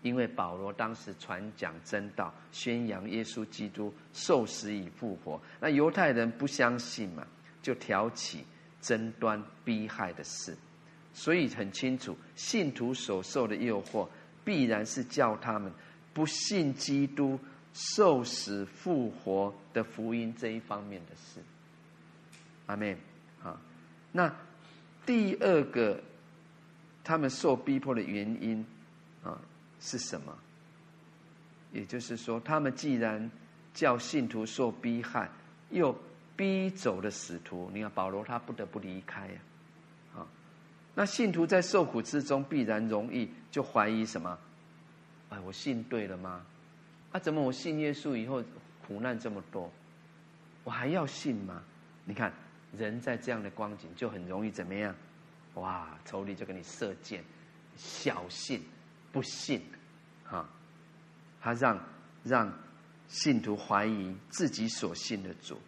[0.00, 7.26] 因为保罗当时传讲真道，宣扬耶稣基督受死已复活，那犹太人不相信嘛，
[7.60, 8.44] 就挑起
[8.84, 10.56] 争端逼害的事。
[11.12, 14.08] 所以很清楚，信徒所受的诱惑，
[14.44, 15.72] 必然是叫他们
[16.12, 17.40] 不信基督。
[17.76, 21.40] 受死复活的福音这一方面的事，
[22.66, 22.96] 阿门。
[23.42, 23.60] 啊，
[24.12, 24.32] 那
[25.04, 26.00] 第二个
[27.02, 28.64] 他们受逼迫的原因
[29.24, 29.36] 啊
[29.80, 30.38] 是什么？
[31.72, 33.28] 也就是说，他们既然
[33.74, 35.28] 叫信徒受逼害，
[35.70, 35.98] 又
[36.36, 39.40] 逼走的使徒，你看保罗他不得不离开呀。
[40.16, 40.26] 啊，
[40.94, 44.38] 那信徒在受苦之中，必然容易就怀疑什么？
[45.30, 46.44] 哎，我信对了吗？
[47.12, 48.42] 啊，怎么我信耶稣以后
[48.86, 49.70] 苦难这么多，
[50.64, 51.62] 我还要信吗？
[52.04, 52.32] 你看，
[52.76, 54.94] 人在这样的光景就很容易怎么样？
[55.54, 57.22] 哇，仇敌就给你射箭，
[57.76, 58.62] 小信
[59.12, 59.62] 不信，
[60.24, 60.48] 哈，
[61.40, 61.80] 他让
[62.24, 62.52] 让
[63.06, 65.58] 信徒怀疑自己所信的主，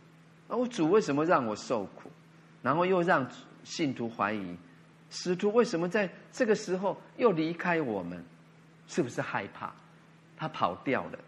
[0.48, 2.10] 啊，我主为什么让我受苦？
[2.62, 3.28] 然后又让
[3.64, 4.56] 信徒怀疑，
[5.10, 8.24] 使徒为什么在这个时候又离开我们？
[8.88, 9.72] 是不是害怕？
[10.36, 11.18] 他跑掉了？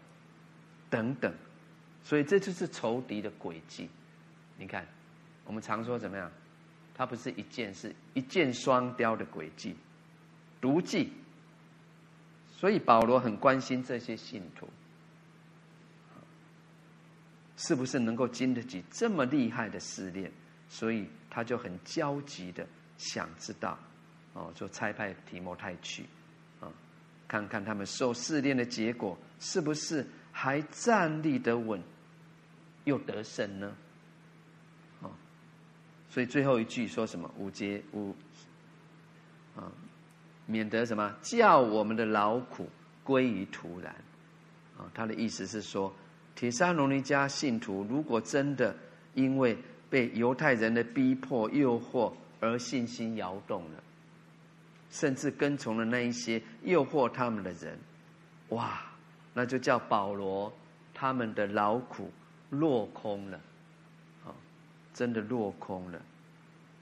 [0.89, 1.33] 等等，
[2.03, 3.89] 所以这就是仇敌的诡计。
[4.57, 4.87] 你看，
[5.45, 6.31] 我们常说怎么样？
[6.95, 9.75] 他不是一箭，是一箭双雕的诡计，
[10.59, 11.13] 毒计。
[12.51, 14.67] 所以保罗很关心这些信徒，
[17.59, 20.31] 是不是能够经得起这么厉害的试炼？
[20.69, 22.65] 所以他就很焦急的
[22.97, 23.77] 想知道，
[24.33, 26.05] 哦，就差派提摩太去，
[26.61, 26.71] 啊，
[27.27, 31.83] 看看他们受试炼的结果是不是还站立得稳，
[32.85, 33.75] 又得胜呢？
[35.01, 35.11] 啊，
[36.09, 37.29] 所以最后一句说什么？
[37.37, 38.15] 五节五，
[39.55, 39.69] 啊。
[40.45, 42.67] 免得什么叫我们的劳苦
[43.03, 43.93] 归于徒然，
[44.79, 45.93] 啊，他的意思是说，
[46.39, 48.73] 铁沙罗尼迦信徒如果真的
[49.13, 49.57] 因为
[49.89, 53.83] 被犹太人的逼迫诱惑而信心摇动了，
[54.89, 57.77] 甚至跟从了那一些诱惑他们的人，
[58.51, 58.81] 哇，
[59.33, 60.49] 那就叫保罗
[60.93, 62.09] 他们的劳苦
[62.51, 63.37] 落空了，
[64.23, 64.31] 啊，
[64.93, 66.01] 真的落空了。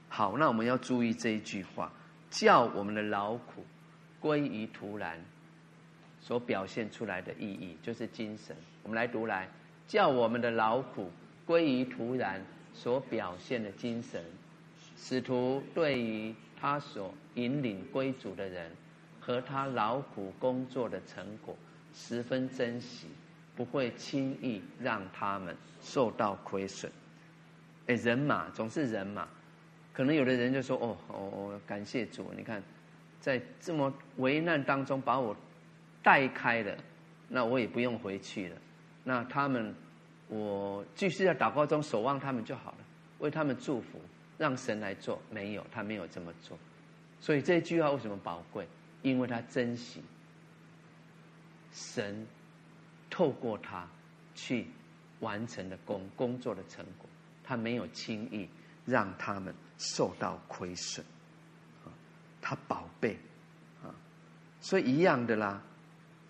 [0.08, 1.90] 好，那我们要注意这一句话。
[2.30, 3.66] 叫我们的劳苦
[4.20, 5.18] 归于徒然，
[6.20, 8.56] 所表现出来的意义就是精神。
[8.82, 9.48] 我们来读来，
[9.86, 11.10] 叫我们的劳苦
[11.46, 12.40] 归于徒然，
[12.74, 14.22] 所表现的精神。
[14.96, 18.70] 使徒对于他所引领归主的人
[19.20, 21.56] 和他劳苦工作的成果
[21.94, 23.06] 十分珍惜，
[23.54, 26.90] 不会轻易让他们受到亏损。
[27.86, 29.28] 哎，人嘛，总是人嘛。
[29.92, 32.30] 可能有的人就说：“，哦，哦，感谢主！
[32.36, 32.62] 你看，
[33.20, 35.34] 在这么危难当中把我
[36.02, 36.76] 带开了，
[37.28, 38.56] 那我也不用回去了。
[39.04, 39.74] 那他们，
[40.28, 42.78] 我继续在祷告中守望他们就好了，
[43.18, 44.00] 为他们祝福，
[44.36, 45.20] 让神来做。
[45.30, 46.58] 没有，他没有这么做。
[47.20, 48.66] 所以这句话为什么宝贵？
[49.02, 50.02] 因为他珍惜
[51.72, 52.26] 神
[53.08, 53.88] 透过他
[54.34, 54.66] 去
[55.20, 57.08] 完成的工工作的成果，
[57.42, 58.48] 他没有轻易
[58.84, 61.06] 让他们。”受到亏损，
[62.42, 63.16] 他宝贝，
[63.80, 63.94] 啊，
[64.60, 65.62] 所以一样的啦，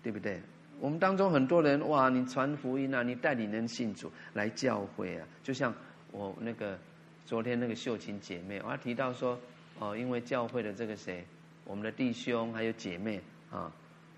[0.01, 0.41] 对不对？
[0.79, 5.73] 我们当中很多人哇，你传福音啊，你带领人信主来教会啊，就像
[6.11, 6.77] 我那个
[7.25, 9.39] 昨天那个秀琴姐妹，我提到说，
[9.79, 11.25] 哦，因为教会的这个谁，
[11.65, 13.21] 我们的弟兄还有姐妹
[13.51, 13.71] 啊，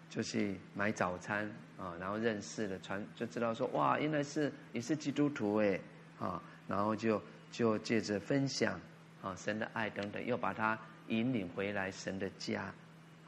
[0.09, 5.79] 就去买早餐啊，然后认识了传，就知道说哇，原来是你是基督徒哎，
[6.19, 7.21] 啊，然后就
[7.51, 8.79] 就借着分享。
[9.23, 10.75] 啊，神的爱等等，又把他
[11.09, 12.63] 引领回来神的家，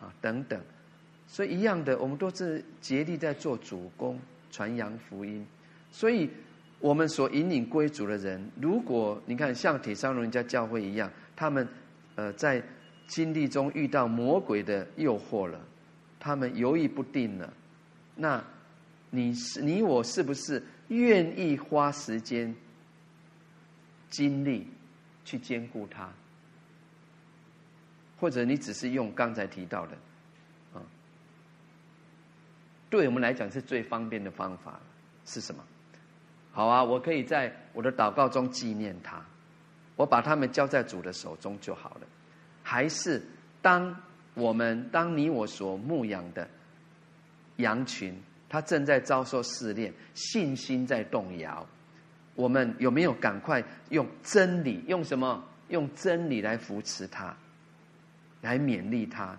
[0.02, 0.60] 啊，等等，
[1.34, 4.20] 所以一样的，我们都是竭力在做主工，
[4.52, 5.44] 传扬福音。
[5.92, 6.30] 所以，
[6.80, 11.68] 我们所引领归主的人，如果你看像帖撒罗尼迦教会一样，他们
[12.14, 12.62] 呃在
[13.08, 15.60] 经历中遇到魔鬼的诱惑了，
[16.20, 17.52] 他们犹豫不定了，
[18.16, 18.44] 那
[19.10, 22.56] 你是你我是不是愿意花时间
[24.12, 24.68] 精力？
[25.26, 26.12] 去兼顾他，
[28.20, 29.98] 或者你只是用刚才提到的，
[32.94, 34.80] 对我们来讲是最方便的方法
[35.26, 35.64] 是什么？
[36.52, 39.20] 好啊，我可以在我的祷告中纪念他，
[39.96, 42.02] 我把他们交在主的手中就好了。
[42.62, 43.20] 还是
[43.64, 44.00] 当
[44.36, 46.48] 我们当你我所牧养的
[47.56, 48.16] 羊群，
[48.48, 51.68] 他正在遭受试炼，信心在动摇。
[52.36, 54.84] 我们有没有赶快用真理？
[54.88, 55.44] 用什么？
[55.70, 57.36] 用真理来扶持他，
[58.42, 59.36] 来勉励他？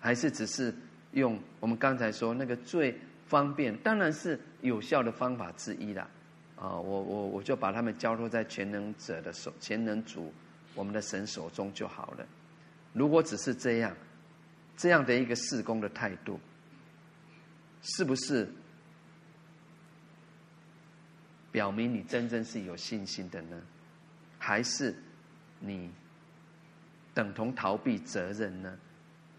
[0.00, 0.74] 还是只是
[1.12, 6.08] 用我们刚才说那个最方便，当然是有效的方法之一啦。
[6.56, 10.32] 啊，我我我就把他们交托在全能者的手，全能主
[10.74, 12.26] 我们的神手中就好了。
[12.92, 13.96] 如果只是这样，
[14.76, 16.38] 这样的一个事工的态度，
[17.82, 18.48] 是不是？
[21.52, 23.60] 表明你真正是有信心的呢，
[24.38, 24.94] 还是
[25.58, 25.90] 你
[27.12, 28.78] 等同逃避责任呢？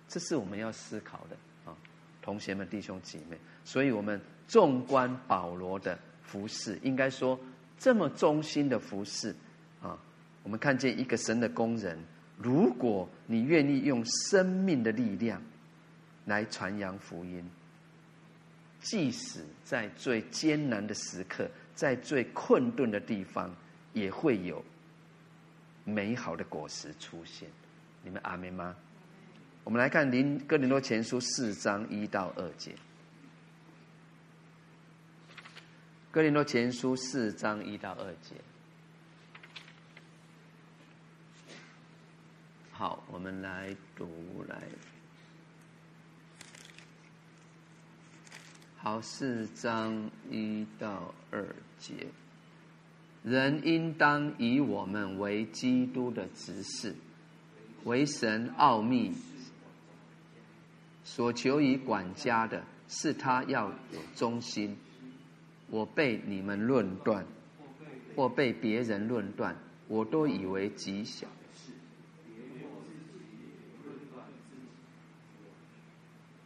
[0.10, 1.38] 这是我们要思考的，
[2.22, 3.38] 同学们、弟兄姐妹。
[3.64, 7.40] 所以，我们纵观保罗的服饰，应该说
[7.78, 9.36] 这么忠心的服饰
[9.82, 9.98] 啊，
[10.44, 11.98] 我们看见一个神的工人，
[12.38, 15.42] 如果你愿意用生命的力量
[16.26, 17.44] 来传扬福音，
[18.82, 21.50] 即使在最艰难的时刻。
[21.74, 23.50] 在最困顿的地方，
[23.94, 24.64] 也会有
[25.84, 27.50] 美好的果实出现。
[28.04, 28.76] 你们阿们吗？
[29.64, 32.76] 我们来看林哥林多前书四章一到二节。
[36.10, 38.36] 哥林多前书四章一到二节。
[42.72, 44.10] 好，我们来读
[44.48, 44.64] 来。
[48.78, 52.08] 好，四章一到二节，
[53.24, 56.96] 人应当以我们为基督的执事，
[57.84, 59.14] 为神奥秘
[61.14, 64.78] 所求于管家的，是他要有忠心。
[65.70, 67.26] 我被你们论断，
[68.16, 69.54] 或被别人论断，
[69.90, 71.28] 我都以为极小。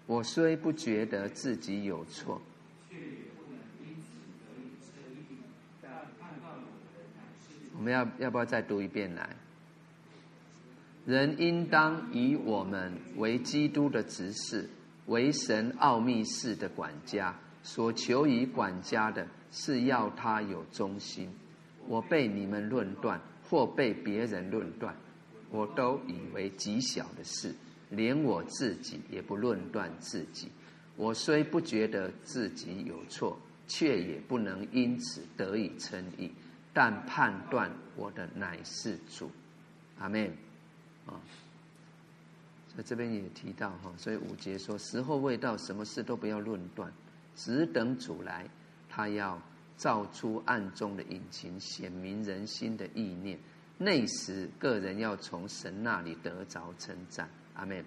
[0.07, 2.41] 我虽不觉得自己有错，
[7.77, 9.29] 我们要要不要再读一遍来？
[11.05, 14.69] 人应当以我们为基督的执事，
[15.05, 17.35] 为神奥秘事的管家。
[17.61, 21.27] 所求以管家的，是要他有忠心。
[21.87, 24.95] 我被你们论断，或被别人论断，
[25.49, 27.55] 我都以为极小的事。
[27.89, 30.51] 连我自己也不论断自己，
[30.95, 36.31] 我虽不觉得自己有错，却也不能因此得以称义。
[36.73, 39.31] 但判断我的乃是主，
[39.97, 40.31] 阿门。
[41.05, 41.15] 啊，
[42.73, 46.91] 所以这边也提到哈，所以五节说：时候未到，什么事都不要论断，
[47.35, 48.47] 只等主来，
[48.89, 49.41] 他要
[49.77, 53.37] 照出暗中的隐情，显明人心的意念。
[53.77, 57.29] 那时，个人要从神那里得着称赞。
[57.55, 57.83] 阿门。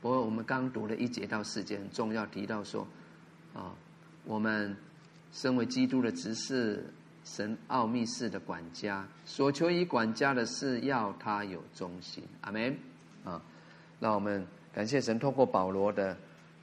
[0.00, 2.86] 不过我们刚读了一节到四节，很重要，提到说，
[3.54, 3.74] 啊，
[4.24, 4.76] 我们
[5.32, 6.84] 身为基督的执事，
[7.36, 12.24] 神奥秘事的管家，所求以管家的是要他有忠心。
[12.40, 12.76] 阿门。
[13.24, 13.42] 啊，
[14.00, 16.16] 让我们感谢神，透过保罗的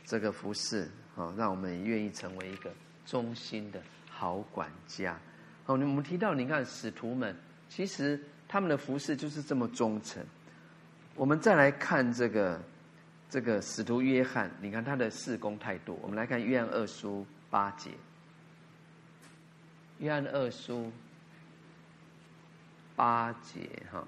[0.03, 2.72] 这个服侍，啊，让我们愿意成为一个
[3.05, 5.20] 忠心的好管家。
[5.66, 7.36] 好，我们提到，你看使徒们，
[7.70, 10.26] 其实他们的服侍就是这么忠诚。
[11.13, 12.59] 我们再来看这个
[13.30, 15.99] 这个使徒约翰，你看他的事工态度。
[16.01, 17.91] 我们来看约翰二书八节，
[20.00, 20.91] 约翰二书
[22.96, 24.06] 八节哈。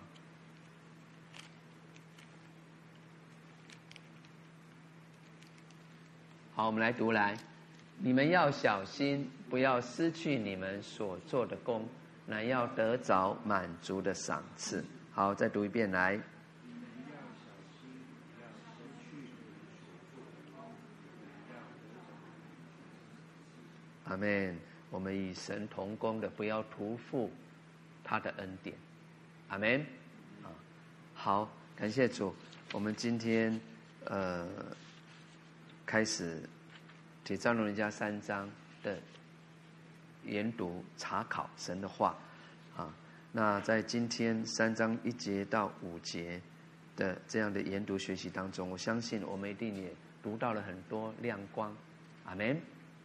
[6.54, 7.38] 好，我们来读来，
[8.00, 11.88] 你们要小心，不要失去你们所做的工，
[12.26, 14.84] 乃要得着满足的赏赐。
[15.14, 16.20] 好，再读一遍来。
[24.06, 24.58] 阿门。
[24.90, 27.30] 我们与神同工的，不要辜负
[28.04, 28.76] 他的恩典。
[29.50, 29.82] 阿门。
[30.44, 30.48] 啊，
[31.14, 32.34] 好，感谢主。
[32.72, 33.60] 我们今天
[34.06, 34.48] 呃
[35.86, 36.42] 开始
[37.26, 38.48] 《帖撒罗尼迦三章》
[38.82, 38.98] 的
[40.24, 42.18] 研读查考神的话
[42.76, 42.94] 啊。
[43.34, 46.42] 那在今天三章一节到五节
[46.96, 51.76] 的这样的研读学习当中，我相信我们一定也读到了很多亮光。
[52.24, 52.56] 阿门。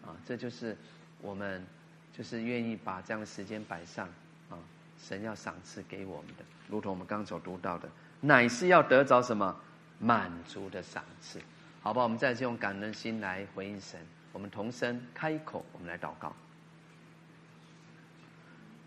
[0.07, 0.77] 啊，这就是。
[1.23, 1.65] 我们
[2.13, 4.07] 就是愿意把这样的时间摆上
[4.51, 4.59] 啊，
[4.99, 7.89] 神要赏赐给我们的，如同我们刚所读到的，
[8.21, 9.57] 乃是要得着什么
[9.99, 11.41] 满足的赏赐，
[11.81, 12.03] 好吧？
[12.03, 13.99] 我们再次用感恩心来回应神，
[14.33, 16.35] 我们同声开口，我们来祷告。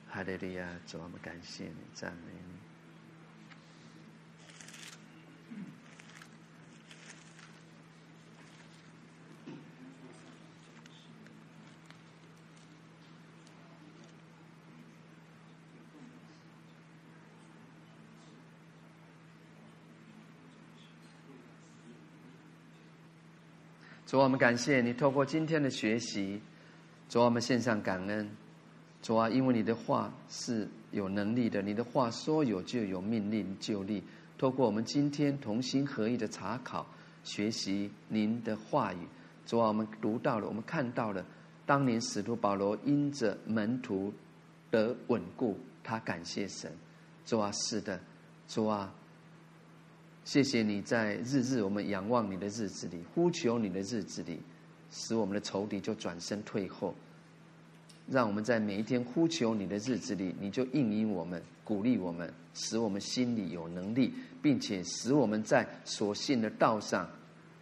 [0.09, 2.64] 哈利路亚，主，我们感谢你，赞美你。
[24.15, 26.39] 主，我们感谢你，透过今天的学习，
[27.09, 28.29] 主，我们献上感恩。
[29.01, 34.01] 主啊，因为你的话是有能力的，你的话说有就有，命令就立。
[34.37, 36.87] 透过我们今天同心合意的查考
[37.25, 38.99] 学习您的话语，
[39.45, 41.25] 主啊，我们读到了，我们看到了，
[41.65, 44.13] 当年使徒保罗因着门徒
[44.71, 46.71] 的稳固，他感谢神。
[47.25, 47.99] 主啊，是的，
[48.47, 48.93] 主啊。
[50.25, 54.39] 谢谢你在日日我们仰望你的日子里，呼求你的日子里，
[54.89, 56.95] 使我们的仇敌就转身退后。
[58.09, 64.11] 让我们在每一天呼求你的日子里，你就应允我们，鼓励我们，使我们心里有能力，
[64.41, 67.07] 并且使我们在所信的道上，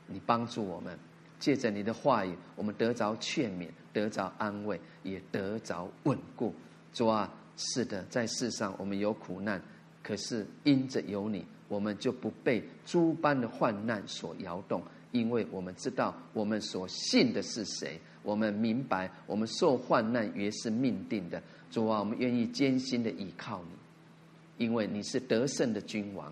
[0.08, 0.98] 你帮助我们。
[1.40, 6.56] 借着你的话语，我们得着劝勉，得着安慰，也得着稳固。
[6.94, 9.62] 主啊，是的，在世上我们有苦难，
[10.02, 11.46] 可是因着有你。
[11.74, 14.80] 我们就不被诸般的患难所摇动，
[15.12, 21.42] 因为我们知道我们所信的是谁，我们明白我们受患难原是命定的。
[21.72, 26.32] 主啊，我们愿意艰辛的依靠你，因为你是得胜的君王，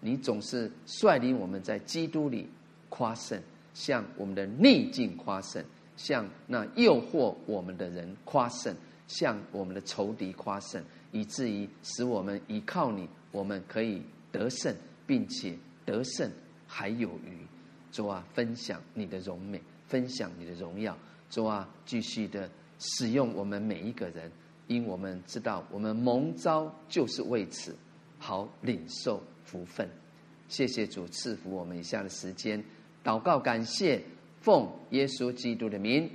[0.00, 2.48] 你总是率领我们在基督里
[2.88, 3.40] 夸胜，
[3.74, 5.64] 向我们的逆境夸胜，
[5.96, 8.74] 向那诱惑我们的人夸胜，
[9.06, 10.82] 向我们的仇敌夸胜，
[11.12, 14.02] 以至于使我们依靠你，我们可以
[14.32, 14.74] 得胜，
[15.06, 15.54] 并且
[15.84, 16.28] 得胜
[16.66, 17.38] 还有余。
[17.92, 20.96] 主啊，分享你的荣美，分享你的荣耀。
[21.28, 24.32] 主啊，继续的使用我们每一个人，
[24.66, 27.76] 因我们知道我们蒙召就是为此，
[28.18, 29.86] 好领受福分。
[30.48, 32.64] 谢谢主赐福我们以下的时间，
[33.04, 34.02] 祷告感谢，
[34.40, 36.10] 奉耶稣基督的名，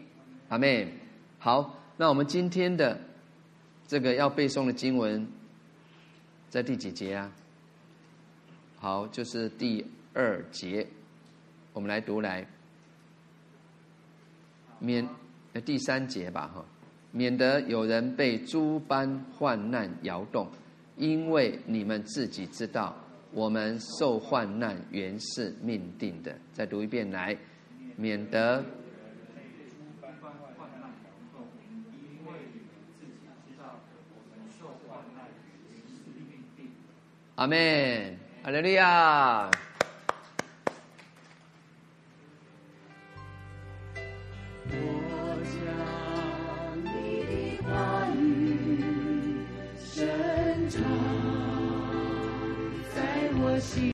[0.49, 0.91] 阿门。
[1.37, 2.99] 好，那我们今天的
[3.87, 5.27] 这个要背诵的经文
[6.49, 7.31] 在第几节啊？
[8.87, 10.87] 好，就是第二节。
[11.73, 12.47] 我们来读来，
[14.79, 15.05] 免
[15.51, 16.63] 呃第三节吧哈，
[17.11, 20.49] 免得有人被诸般患难摇动，
[20.95, 22.95] 因为你们自己知道，
[23.33, 26.33] 我们受患难原是命定的。
[26.53, 27.37] 再读一遍来，
[27.97, 28.63] 免得
[37.35, 39.51] 阿门，阿德利亚
[44.71, 44.73] 我
[45.43, 45.53] 将
[46.81, 46.87] 你
[47.27, 49.43] 的话语
[52.95, 52.97] 在
[53.35, 53.83] 我心。